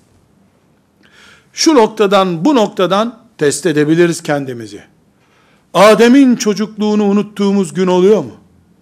Şu 1.53 1.75
noktadan 1.75 2.45
bu 2.45 2.55
noktadan 2.55 3.19
test 3.39 3.67
edebiliriz 3.67 4.23
kendimizi. 4.23 4.83
Adem'in 5.75 6.37
çocukluğunu 6.37 7.05
unuttuğumuz 7.05 7.75
gün 7.75 7.87
oluyor 7.87 8.19
mu? 8.19 8.33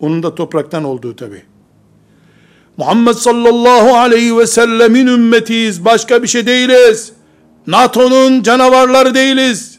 Onun 0.01 0.23
da 0.23 0.35
topraktan 0.35 0.85
olduğu 0.85 1.17
tabi. 1.17 1.43
Muhammed 2.77 3.15
sallallahu 3.15 3.97
aleyhi 3.97 4.39
ve 4.39 4.47
sellemin 4.47 5.07
ümmetiyiz. 5.07 5.85
Başka 5.85 6.23
bir 6.23 6.29
şey 6.29 6.47
değiliz. 6.47 7.13
NATO'nun 7.67 8.43
canavarları 8.43 9.15
değiliz. 9.15 9.78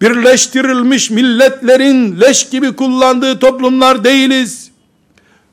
Birleştirilmiş 0.00 1.10
milletlerin 1.10 2.20
leş 2.20 2.48
gibi 2.50 2.76
kullandığı 2.76 3.38
toplumlar 3.38 4.04
değiliz. 4.04 4.70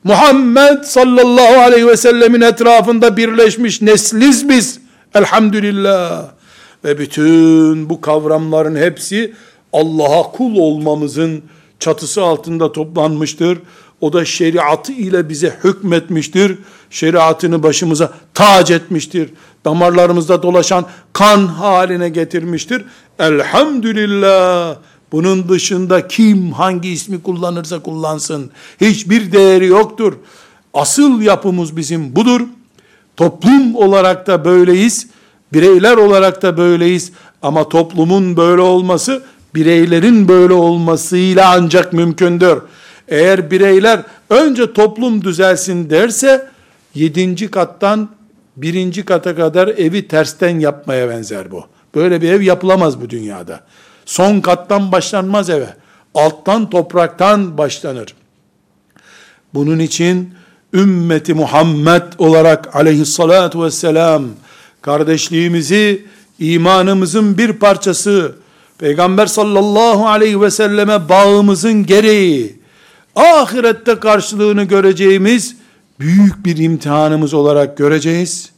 Muhammed 0.04 0.82
sallallahu 0.82 1.60
aleyhi 1.60 1.86
ve 1.86 1.96
sellemin 1.96 2.40
etrafında 2.40 3.16
birleşmiş 3.16 3.82
nesliz 3.82 4.48
biz. 4.48 4.80
Elhamdülillah. 5.14 6.24
Ve 6.84 6.98
bütün 6.98 7.88
bu 7.90 8.00
kavramların 8.00 8.76
hepsi 8.76 9.34
Allah'a 9.72 10.22
kul 10.22 10.56
olmamızın 10.56 11.42
çatısı 11.78 12.22
altında 12.22 12.72
toplanmıştır. 12.72 13.58
O 14.00 14.12
da 14.12 14.24
şeriatı 14.24 14.92
ile 14.92 15.28
bize 15.28 15.58
hükmetmiştir. 15.64 16.58
Şeriatını 16.90 17.62
başımıza 17.62 18.12
tac 18.34 18.74
etmiştir. 18.74 19.30
Damarlarımızda 19.64 20.42
dolaşan 20.42 20.86
kan 21.12 21.46
haline 21.46 22.08
getirmiştir. 22.08 22.84
Elhamdülillah. 23.18 24.76
Bunun 25.12 25.48
dışında 25.48 26.08
kim 26.08 26.52
hangi 26.52 26.88
ismi 26.88 27.22
kullanırsa 27.22 27.82
kullansın. 27.82 28.50
Hiçbir 28.80 29.32
değeri 29.32 29.66
yoktur. 29.66 30.12
Asıl 30.74 31.20
yapımız 31.20 31.76
bizim 31.76 32.16
budur. 32.16 32.40
Toplum 33.16 33.74
olarak 33.74 34.26
da 34.26 34.44
böyleyiz. 34.44 35.06
Bireyler 35.52 35.96
olarak 35.96 36.42
da 36.42 36.56
böyleyiz. 36.56 37.12
Ama 37.42 37.68
toplumun 37.68 38.36
böyle 38.36 38.60
olması 38.60 39.22
bireylerin 39.54 40.28
böyle 40.28 40.52
olmasıyla 40.52 41.54
ancak 41.56 41.92
mümkündür. 41.92 42.58
Eğer 43.08 43.50
bireyler 43.50 44.02
önce 44.30 44.72
toplum 44.72 45.24
düzelsin 45.24 45.90
derse 45.90 46.48
yedinci 46.94 47.50
kattan 47.50 48.08
birinci 48.56 49.04
kata 49.04 49.36
kadar 49.36 49.68
evi 49.68 50.08
tersten 50.08 50.60
yapmaya 50.60 51.08
benzer 51.08 51.50
bu. 51.50 51.64
Böyle 51.94 52.22
bir 52.22 52.32
ev 52.32 52.40
yapılamaz 52.40 53.00
bu 53.00 53.10
dünyada. 53.10 53.60
Son 54.06 54.40
kattan 54.40 54.92
başlanmaz 54.92 55.50
eve. 55.50 55.76
Alttan 56.14 56.70
topraktan 56.70 57.58
başlanır. 57.58 58.14
Bunun 59.54 59.78
için 59.78 60.34
ümmeti 60.74 61.34
Muhammed 61.34 62.02
olarak 62.18 62.76
aleyhissalatu 62.76 63.64
vesselam 63.64 64.24
kardeşliğimizi 64.82 66.06
imanımızın 66.38 67.38
bir 67.38 67.52
parçası 67.52 68.34
Peygamber 68.78 69.26
sallallahu 69.26 70.08
aleyhi 70.08 70.40
ve 70.40 70.50
selleme 70.50 71.08
bağımızın 71.08 71.86
gereği 71.86 72.60
ahirette 73.16 74.00
karşılığını 74.00 74.64
göreceğimiz 74.64 75.56
büyük 76.00 76.44
bir 76.44 76.56
imtihanımız 76.56 77.34
olarak 77.34 77.76
göreceğiz. 77.76 78.51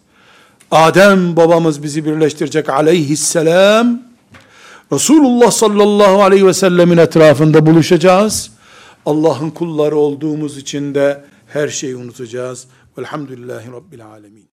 Adem 0.71 1.37
babamız 1.37 1.83
bizi 1.83 2.05
birleştirecek 2.05 2.69
aleyhisselam. 2.69 4.03
Resulullah 4.93 5.51
sallallahu 5.51 6.23
aleyhi 6.23 6.47
ve 6.47 6.55
sellemin 6.55 6.97
etrafında 6.97 7.67
buluşacağız. 7.67 8.51
Allah'ın 9.07 9.51
kulları 9.51 9.97
olduğumuz 9.97 10.59
için 10.59 10.95
de 10.95 11.25
her 11.47 11.69
şeyi 11.69 11.97
unutacağız. 11.97 12.67
Velhamdülillahi 12.99 13.73
Rabbil 13.73 14.07
alemin. 14.07 14.54